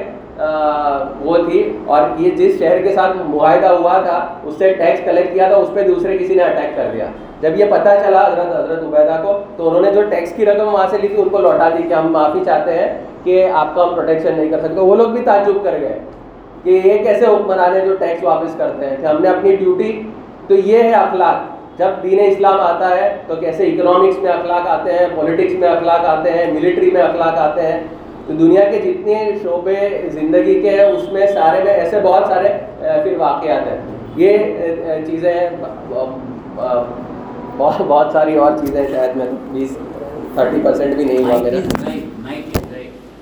وہ 1.20 1.36
تھی۔ 1.50 1.78
اور 1.86 2.02
یہ 2.16 2.30
جس 2.30 2.58
شہر 2.58 2.82
کے 2.82 2.92
ساتھ 2.94 3.16
معاہدہ 3.16 3.66
ہوا 3.66 4.00
تھا، 4.02 4.26
اس 4.44 4.54
سے 4.58 4.72
ٹیکس 4.72 5.00
کلیکٹ 5.04 5.34
کیا 5.34 5.48
تھا، 5.48 5.56
اس 5.56 5.70
پہ 5.74 5.82
دوسرے 5.82 6.18
کسی 6.18 6.34
نے 6.34 6.42
اٹیک 6.42 6.76
کر 6.76 6.88
دیا۔ 6.92 7.04
جب 7.40 7.60
یہ 7.60 7.64
پتہ 7.70 7.88
چلا 8.06 8.26
حضرت 8.26 8.56
حضرت 8.56 8.84
عبیدہ 8.84 9.20
کو، 9.24 9.38
تو 9.56 9.68
انہوں 9.68 9.82
نے 9.82 9.90
جو 9.90 10.02
ٹیکس 10.10 10.32
کی 10.32 10.46
رقم 10.46 10.74
وہاں 10.74 10.86
سے 10.90 10.98
لی 11.02 11.08
تھی، 11.08 11.22
ان 11.22 11.28
کو 11.28 11.38
لوٹا 11.38 11.68
دی 11.68 11.82
کہ 11.88 11.94
ہم 11.94 12.12
معافی 12.12 12.40
چاہتے 12.44 12.72
ہیں 12.72 13.00
کہ 13.24 13.50
آپ 13.54 13.74
کو 13.74 13.82
ہم 13.84 13.94
پروٹیکشن 13.94 14.34
نہیں 14.36 14.48
کر 14.48 14.58
سکتے۔ 14.58 14.80
وہ 14.80 14.96
لوگ 14.96 15.08
بھی 15.08 15.22
تعجب 15.22 15.64
کر 15.64 15.76
گئے 15.80 15.98
کہ 16.64 16.80
یہ 16.84 16.98
کیسے 17.04 17.26
حکمران 17.26 17.76
ہیں 17.76 17.86
جو 17.86 17.94
ٹیکس 17.94 18.24
واپس 18.24 18.54
کرتے 18.58 18.86
ہیں، 18.86 18.96
کہ 19.00 19.06
ہم 19.06 19.22
نے 19.22 19.28
اپنی 19.28 19.56
ڈیوٹی 19.56 20.02
تو 20.48 20.54
یہ 20.54 20.82
ہے 20.82 20.92
اخلاق۔ 20.92 21.78
جب 21.78 22.02
دین 22.02 22.20
اسلام 22.20 22.60
آتا 22.60 22.90
ہے، 22.90 23.16
تو 23.26 23.36
کیسے 23.36 23.64
اکنامکس 23.64 24.18
میں 24.18 24.32
اخلاق 24.32 24.66
آتے 24.66 24.92
ہیں 24.92 25.06
پولیٹکس 25.14 25.54
میں 25.54 25.68
اخلاق 25.68 26.04
آتے 26.04 26.30
ہیں 26.30 26.52
ملٹری 26.52 26.90
میں 26.90 27.02
اخلاق 27.02 27.38
آتے 27.38 27.62
ہیں۔ 27.62 27.80
تو 28.30 28.36
دنیا 28.36 28.64
کے 28.70 28.78
جتنے 28.78 29.14
شعبے 29.42 30.08
زندگی 30.10 30.60
کے 30.62 30.70
ہیں 30.70 30.80
اس 30.80 31.08
میں 31.12 31.26
سارے 31.26 31.62
میں 31.64 31.72
ایسے 31.72 32.00
بہت 32.02 32.24
سارے 32.28 32.48
پھر 33.02 33.16
واقعات 33.18 33.66
ہیں۔ 33.66 33.78
یہ 34.16 34.38
چیزیں 35.06 35.32
ہیں 35.32 35.48
بہت 37.56 37.82
بہت 37.88 38.12
ساری 38.12 38.36
اور 38.36 38.52
چیزیں 38.60 38.82
شاید 38.92 39.16
میں 39.16 39.26
بیس 39.52 39.76
تھرٹی 40.34 40.60
پرسینٹ 40.64 40.94
بھی 40.96 41.04
نہیں 41.04 41.24
ہوا 41.24 41.40
میرا۔ 41.42 41.90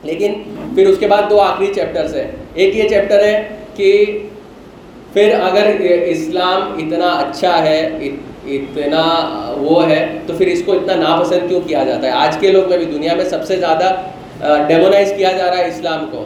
لیکن 0.03 0.33
پھر 0.75 0.89
اس 0.89 0.99
کے 0.99 1.07
بعد 1.07 1.31
دو 1.31 1.41
آخری 1.41 1.67
چیپٹرس 1.75 2.15
ہیں۔ 2.15 2.31
ایک 2.55 2.77
یہ 2.77 2.89
چیپٹر 2.89 3.23
ہے 3.25 3.49
کہ 3.77 4.19
پھر 5.13 5.35
اگر 5.43 5.71
اسلام 6.07 6.73
اتنا 6.79 7.07
اچھا 7.07 7.65
ہے 7.65 7.81
اتنا 8.47 9.05
وہ 9.59 9.89
ہے 9.89 10.07
تو 10.27 10.33
پھر 10.39 10.47
اس 10.47 10.63
کو 10.67 10.73
اتنا 10.73 10.95
ناپسند 10.95 11.49
کیوں 11.49 11.61
کیا 11.67 11.85
جاتا 11.85 12.07
ہے؟ 12.07 12.13
آج 12.13 12.37
کے 12.39 12.53
لوگ 12.53 12.69
میں 12.69 12.79
بھی 12.79 12.87
دنیا 12.87 13.15
میں 13.15 13.25
سب 13.25 13.45
سے 13.45 13.57
زیادہ 13.57 13.95
ڈیمونائز 14.41 15.13
کیا 15.17 15.33
جا 15.33 15.47
رہا 15.47 15.59
ہے 15.59 15.69
اسلام 15.69 16.05
کو۔ 16.11 16.25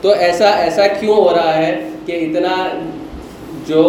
تو 0.00 0.10
ایسا 0.26 0.50
ایسا 0.50 0.86
کیوں 1.00 1.16
ہو 1.16 1.28
رہا 1.36 1.56
ہے 1.56 1.76
کہ 2.06 2.12
اتنا 2.12 2.54
جو 3.66 3.82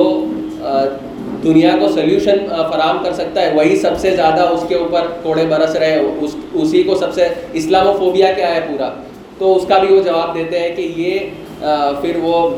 دنیا 1.44 1.72
کو 1.80 1.88
سلیوشن 1.94 2.46
فراہم 2.48 3.04
کر 3.04 3.14
سکتا 3.14 3.42
ہے، 3.42 3.52
وہی 3.56 3.76
سب 3.76 3.98
سے 4.00 4.16
زیادہ 4.16 4.42
اس 4.42 4.66
کے 4.68 4.76
اوپر 4.76 5.08
کوڑے 5.24 5.46
برس 5.50 5.76
رہے 5.76 6.00
اس، 6.00 6.36
اسی 6.54 6.84
کو 6.84 6.96
سب 6.96 7.14
سے 7.14 7.28
اسلام 7.54 7.88
و 7.88 7.94
فوبیا 8.00 8.32
کیا 8.34 8.54
ہے 8.56 8.60
پورا۔ 8.68 8.90
تو 9.38 9.56
اس 9.56 9.66
کا 9.68 9.78
بھی 9.78 9.96
وہ 9.96 10.02
جواب 10.04 10.36
دیتے 10.36 10.60
ہیں 10.60 10.76
کہ 10.76 10.82
یہ 10.96 11.20
پھر 12.02 12.18
وہ 12.22 12.50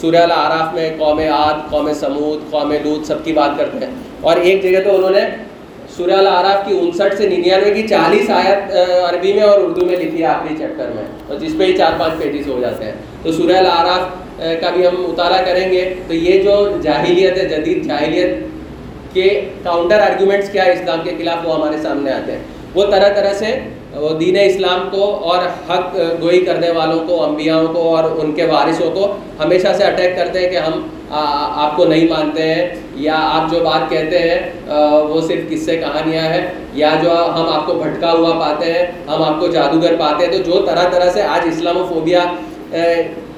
سوریہ 0.00 0.18
العراف 0.18 0.74
میں 0.74 0.90
قوم 0.98 1.18
عاد، 1.18 1.70
قوم 1.70 1.92
سمود 2.00 2.50
قوم 2.50 2.72
لوت 2.72 3.06
سب 3.06 3.24
کی 3.24 3.32
بات 3.32 3.58
کرتے 3.58 3.86
ہیں۔ 3.86 3.94
اور 4.20 4.36
ایک 4.36 4.62
جگہ 4.62 4.80
تو 4.84 4.94
انہوں 4.96 5.10
نے 5.10 5.20
سورہ 5.96 6.12
العراف 6.12 6.68
کی 6.68 6.78
انسٹھ 6.80 7.16
سے 7.16 7.28
ننانوے 7.28 7.70
کی 7.74 7.88
چالیس 7.88 8.30
آیت 8.30 8.76
عربی 9.10 9.32
میں 9.32 9.42
اور 9.42 9.60
اردو 9.60 9.86
میں 9.86 9.96
لکھی 9.96 10.20
ہے 10.20 10.26
آخری 10.26 10.54
چیپٹر 10.58 10.90
میں۔ 10.94 11.04
اور 11.28 11.38
جس 11.38 11.52
پہ 11.58 11.64
ہی 11.64 11.76
چار 11.76 11.92
پانچ 11.98 12.22
پیجز 12.22 12.48
ہو 12.48 12.60
جاتے 12.60 12.84
ہیں۔ 12.84 12.92
تو 13.22 13.32
سورہ 13.32 13.56
العراف 13.56 14.08
کا 14.60 14.70
بھی 14.70 14.86
ہم 14.86 15.02
مطالعہ 15.10 15.44
کریں 15.44 15.72
گے۔ 15.72 15.94
تو 16.08 16.14
یہ 16.14 16.42
جو 16.42 16.78
جاہلیت 16.82 17.36
ہے، 17.38 17.44
جدید 17.48 17.86
جاہلیت 17.86 18.36
کے 19.14 19.48
کاؤنٹر 19.62 20.00
آرگومنٹس 20.00 20.50
کیا 20.50 20.64
ہے 20.64 20.72
اسلام 20.72 21.00
کے 21.04 21.10
خلاف 21.18 21.46
وہ 21.46 21.54
ہمارے 21.54 21.76
سامنے 21.82 22.12
آتے 22.12 22.32
ہیں۔ 22.32 22.42
وہ 22.74 22.84
طرح 22.84 23.08
طرح 23.08 23.32
سے 23.32 23.58
وہ 24.00 24.08
دین 24.18 24.36
اسلام 24.40 24.88
کو 24.90 25.04
اور 25.30 25.44
حق 25.68 25.96
گوئی 26.22 26.40
کرنے 26.44 26.70
والوں 26.76 27.06
کو، 27.08 27.22
انبیاؤں 27.24 27.66
کو 27.74 27.82
اور 27.96 28.04
ان 28.18 28.32
کے 28.34 28.46
وارثوں 28.46 28.90
کو 28.94 29.06
ہمیشہ 29.40 29.72
سے 29.76 29.84
اٹیک 29.84 30.16
کرتے 30.16 30.40
ہیں 30.40 30.50
کہ 30.50 30.56
ہم 30.56 30.86
آپ 31.10 31.76
کو 31.76 31.84
نہیں 31.84 32.08
مانتے 32.08 32.42
ہیں، 32.44 32.66
یا 32.96 33.18
آپ 33.22 33.50
جو 33.50 33.58
بات 33.64 33.88
کہتے 33.90 34.18
ہیں 34.18 34.38
وہ 35.08 35.20
صرف 35.28 35.50
کس 35.50 35.64
سے 35.66 35.76
کہانیاں 35.76 36.22
ہیں، 36.32 36.46
یا 36.74 36.90
جو 37.02 37.10
ہم 37.36 37.48
آپ 37.48 37.66
کو 37.66 37.74
بھٹکا 37.74 38.12
ہوا 38.12 38.32
پاتے 38.40 38.72
ہیں، 38.72 38.84
ہم 39.08 39.22
آپ 39.22 39.38
کو 39.40 39.46
جادوگر 39.48 39.94
پاتے 39.98 40.24
ہیں، 40.24 40.32
تو 40.32 40.38
جو 40.50 40.64
طرح 40.66 40.88
طرح 40.92 41.10
سے 41.12 41.22
آج 41.24 41.46
اسلام 41.48 41.76
و 41.76 41.86
فوبیا 41.88 42.24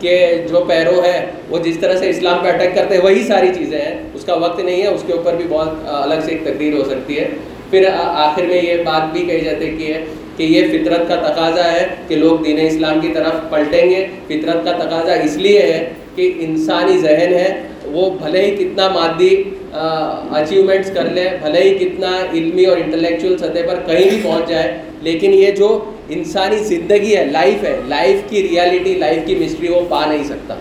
کے 0.00 0.16
جو 0.50 0.64
پیرو 0.68 1.02
ہے 1.04 1.18
وہ 1.50 1.58
جس 1.58 1.78
طرح 1.80 1.98
سے 1.98 2.08
اسلام 2.10 2.38
پہ 2.42 2.48
اٹیک 2.48 2.74
کرتے 2.74 2.94
ہیں، 2.94 3.02
وہی 3.04 3.22
ساری 3.28 3.48
چیزیں 3.54 3.78
ہیں۔ 3.78 3.94
اس 4.14 4.24
کا 4.24 4.34
وقت 4.38 4.60
نہیں 4.60 4.82
ہے، 4.82 4.86
اس 4.88 5.02
کے 5.06 5.12
اوپر 5.12 5.34
بھی 5.36 5.44
بہت 5.48 5.88
الگ 5.92 6.24
سے 6.24 6.32
ایک 6.32 6.44
تقریر 6.44 6.74
ہو 6.74 6.84
سکتی 6.84 7.18
ہے۔ 7.18 7.28
پھر 7.70 7.88
آخر 7.94 8.46
میں 8.46 8.62
یہ 8.62 8.82
بات 8.84 9.12
بھی 9.12 9.24
کہی 9.26 9.40
جاتی 9.40 9.70
کہ 9.76 9.94
کہ 10.38 10.42
یہ 10.42 10.66
فطرت 10.66 11.08
کا 11.08 11.14
تقاضا 11.14 11.72
ہے 11.72 11.86
کہ 12.08 12.16
لوگ 12.16 12.38
دین 12.38 12.58
اسلام 12.60 13.00
کی 13.00 13.08
طرف 13.14 13.50
پلٹیں 13.50 13.90
گے۔ 13.90 14.06
فطرت 14.26 14.64
کا 14.64 14.72
تقاضا 14.72 15.12
اس 15.12 15.36
لیے 15.36 15.62
ہے 15.62 15.88
کہ 16.14 16.32
انسانی 16.38 16.98
ذہن 16.98 17.32
ہے، 17.34 17.62
وہ 17.84 18.10
بھلے 18.10 18.42
ہی 18.42 18.56
کتنا 18.56 18.88
مادی 18.88 19.42
اچیومنٹس 19.72 20.90
کر 20.94 21.10
لے، 21.10 21.28
بھلے 21.42 21.62
ہی 21.62 21.78
کتنا 21.78 22.18
علمی 22.32 22.64
اور 22.64 22.76
انٹلیکچوئل 22.76 23.38
سطح 23.38 23.66
پر 23.66 23.78
کہیں 23.86 24.08
بھی 24.10 24.20
پہنچ 24.22 24.48
جائے۔ 24.48 24.76
لیکن 25.02 25.34
یہ 25.34 25.50
جو 25.50 25.84
انسانی 26.08 26.56
زندگی 26.56 27.16
ہے 27.16 27.24
لائف 27.24 27.64
ہے 27.64 27.76
لائف 27.88 28.30
کی 28.30 28.48
ریالٹی 28.48 28.94
لائف 28.94 29.18
کی 29.26 29.34
مسٹری 29.34 29.68
وہ 29.68 29.80
پا 29.88 30.06
نہیں 30.06 30.24
سکتا۔ 30.24 30.54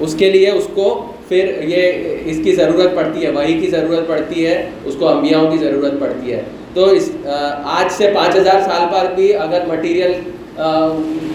اس 0.00 0.14
کے 0.14 0.30
لیے 0.30 0.50
اس 0.50 0.68
کو 0.74 1.12
پھر 1.28 1.62
یہ، 1.62 1.92
اس 2.24 2.38
کی 2.44 2.54
ضرورت 2.54 2.94
پڑتی 2.94 3.24
ہے، 3.24 3.30
وہی 3.30 3.60
کی 3.60 3.66
ضرورت 3.66 4.08
پڑتی 4.08 4.46
ہے، 4.46 4.68
اس 4.84 4.94
کو 4.98 5.08
انبیاؤں 5.08 5.50
کی 5.50 5.58
ضرورت 5.58 6.00
پڑتی 6.00 6.32
ہے۔ 6.32 6.42
تو 6.74 6.84
اس 6.96 7.10
آج 7.26 7.92
سے 7.92 8.10
پانچ 8.14 8.36
ہزار 8.36 8.60
سال 8.64 8.86
پر 8.92 9.14
بھی 9.14 9.34
اگر 9.36 9.66
مٹیریل 9.68 10.12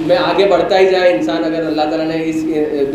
میں 0.07 0.17
آگے 0.17 0.45
بڑھتا 0.49 0.79
ہی 0.79 0.89
جائے 0.89 1.11
انسان، 1.13 1.43
اگر 1.43 1.65
اللہ 1.65 1.89
تعالیٰ 1.89 2.05
نے 2.07 2.21
اس 2.25 2.43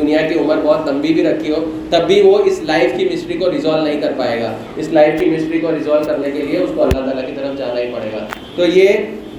دنیا 0.00 0.20
کی 0.28 0.38
عمر 0.38 0.56
بہت 0.64 0.88
لمبی 0.88 1.12
بھی 1.14 1.24
رکھی 1.24 1.52
ہو، 1.52 1.64
تب 1.90 2.06
بھی 2.06 2.20
وہ 2.22 2.36
اس 2.46 2.60
لائف 2.66 2.92
کی 2.96 3.08
مسٹری 3.12 3.38
کو 3.38 3.50
ریزالو 3.52 3.84
نہیں 3.84 4.00
کر 4.00 4.12
پائے 4.16 4.40
گا۔ 4.42 4.52
اس 4.76 4.88
لائف 4.88 5.18
کی 5.20 5.30
مسٹری 5.30 5.58
کو 5.60 5.70
ریزالو 5.78 6.04
کرنے 6.06 6.30
کے 6.30 6.42
لیے 6.42 6.58
اس 6.58 6.70
کو 6.74 6.82
اللہ 6.82 7.00
تعالیٰ 7.06 7.26
کی 7.26 7.32
طرف 7.36 7.56
جانا 7.58 7.80
ہی 7.80 7.90
پڑے 7.94 8.10
گا۔ 8.12 8.26
تو 8.56 8.66
یہ 8.66 8.88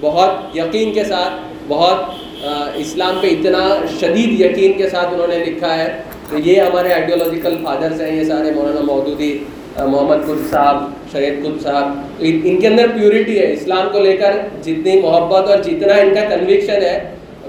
بہت 0.02 0.58
یقین 0.58 0.94
کے 0.94 1.04
ساتھ، 1.04 1.34
بہت 1.68 2.44
اسلام 2.76 3.20
پہ 3.22 3.28
اتنا 3.28 3.64
شدید 4.00 4.40
یقین 4.42 4.74
کے 4.78 4.90
ساتھ 4.90 5.14
انہوں 5.14 5.28
نے 5.28 5.44
لکھا 5.46 5.78
ہے۔ 5.78 5.88
تو 6.30 6.38
یہ 6.46 6.62
ہمارے 6.62 6.94
آئیڈیولوجیکل 6.94 7.56
فادرس 7.64 8.02
ہیں، 8.02 8.16
یہ 8.16 8.24
سارے 8.24 8.52
مولانا 8.56 8.82
مودودی 8.86 9.38
محمد 9.78 10.24
قطب 10.26 10.52
صاحب، 10.52 10.84
شہید 11.12 11.44
قطب 11.44 11.62
صاحب، 11.62 11.92
ان 12.20 12.60
کے 12.60 12.68
اندر 12.68 12.86
پیورٹی 12.94 13.40
ہے، 13.40 13.52
اسلام 13.54 13.88
کو 13.92 14.00
لے 14.00 14.18
کر 14.18 14.32
جتنی 14.64 15.00
محبت 15.02 15.50
اور 15.50 15.58
جتنا 15.64 15.94
ان 15.94 16.14
کا 16.16 16.22
کنوکشن 16.30 16.82
ہے، 16.82 16.98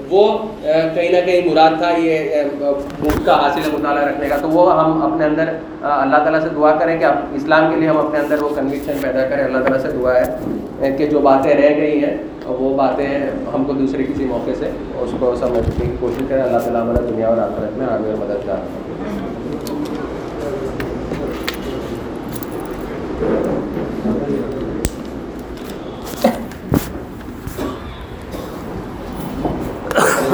وہ 0.09 0.37
کہیں 0.63 1.09
نہ 1.11 1.25
کہیں 1.25 1.41
مراد 1.49 1.77
تھا، 1.77 1.89
یہ 1.97 2.43
بھوک 2.57 3.25
کا 3.25 3.35
حاصل 3.41 3.69
مطالعہ 3.73 4.03
رکھنے 4.03 4.27
کا۔ 4.29 4.37
تو 4.41 4.49
وہ 4.49 4.71
ہم 4.79 5.03
اپنے 5.03 5.25
اندر 5.25 5.49
اللہ 5.81 6.17
تعالیٰ 6.17 6.41
سے 6.41 6.49
دعا 6.55 6.75
کریں 6.79 6.97
کہ 6.99 7.05
اسلام 7.35 7.69
کے 7.73 7.79
لیے 7.79 7.89
ہم 7.89 7.97
اپنے 7.97 8.19
اندر 8.19 8.41
وہ 8.41 8.49
کنوکشن 8.55 8.97
پیدا 9.01 9.25
کریں۔ 9.29 9.43
اللہ 9.43 9.57
تعالیٰ 9.57 9.81
سے 9.81 9.97
دعا 9.97 10.13
ہے 10.15 10.91
کہ 10.97 11.05
جو 11.07 11.19
باتیں 11.19 11.53
رہ 11.53 11.75
گئی 11.77 12.03
ہیں، 12.03 12.15
وہ 12.45 12.75
باتیں 12.77 13.07
ہم 13.53 13.63
کو 13.63 13.73
دوسرے 13.73 14.03
کسی 14.03 14.25
موقع 14.25 14.51
سے، 14.59 14.69
اس 15.01 15.11
کو 15.19 15.33
سمجھنے 15.39 15.85
کی 15.85 15.91
کوشش 15.99 16.23
کریں۔ 16.29 16.41
اللہ 16.43 16.57
تعالیٰ 16.57 16.81
ہمارا 16.81 17.05
دنیا 17.09 17.27
اور 17.27 17.37
آخرت 17.37 17.77
میں 17.77 17.87
آگے 17.91 18.15
مددگار۔ 18.19 18.61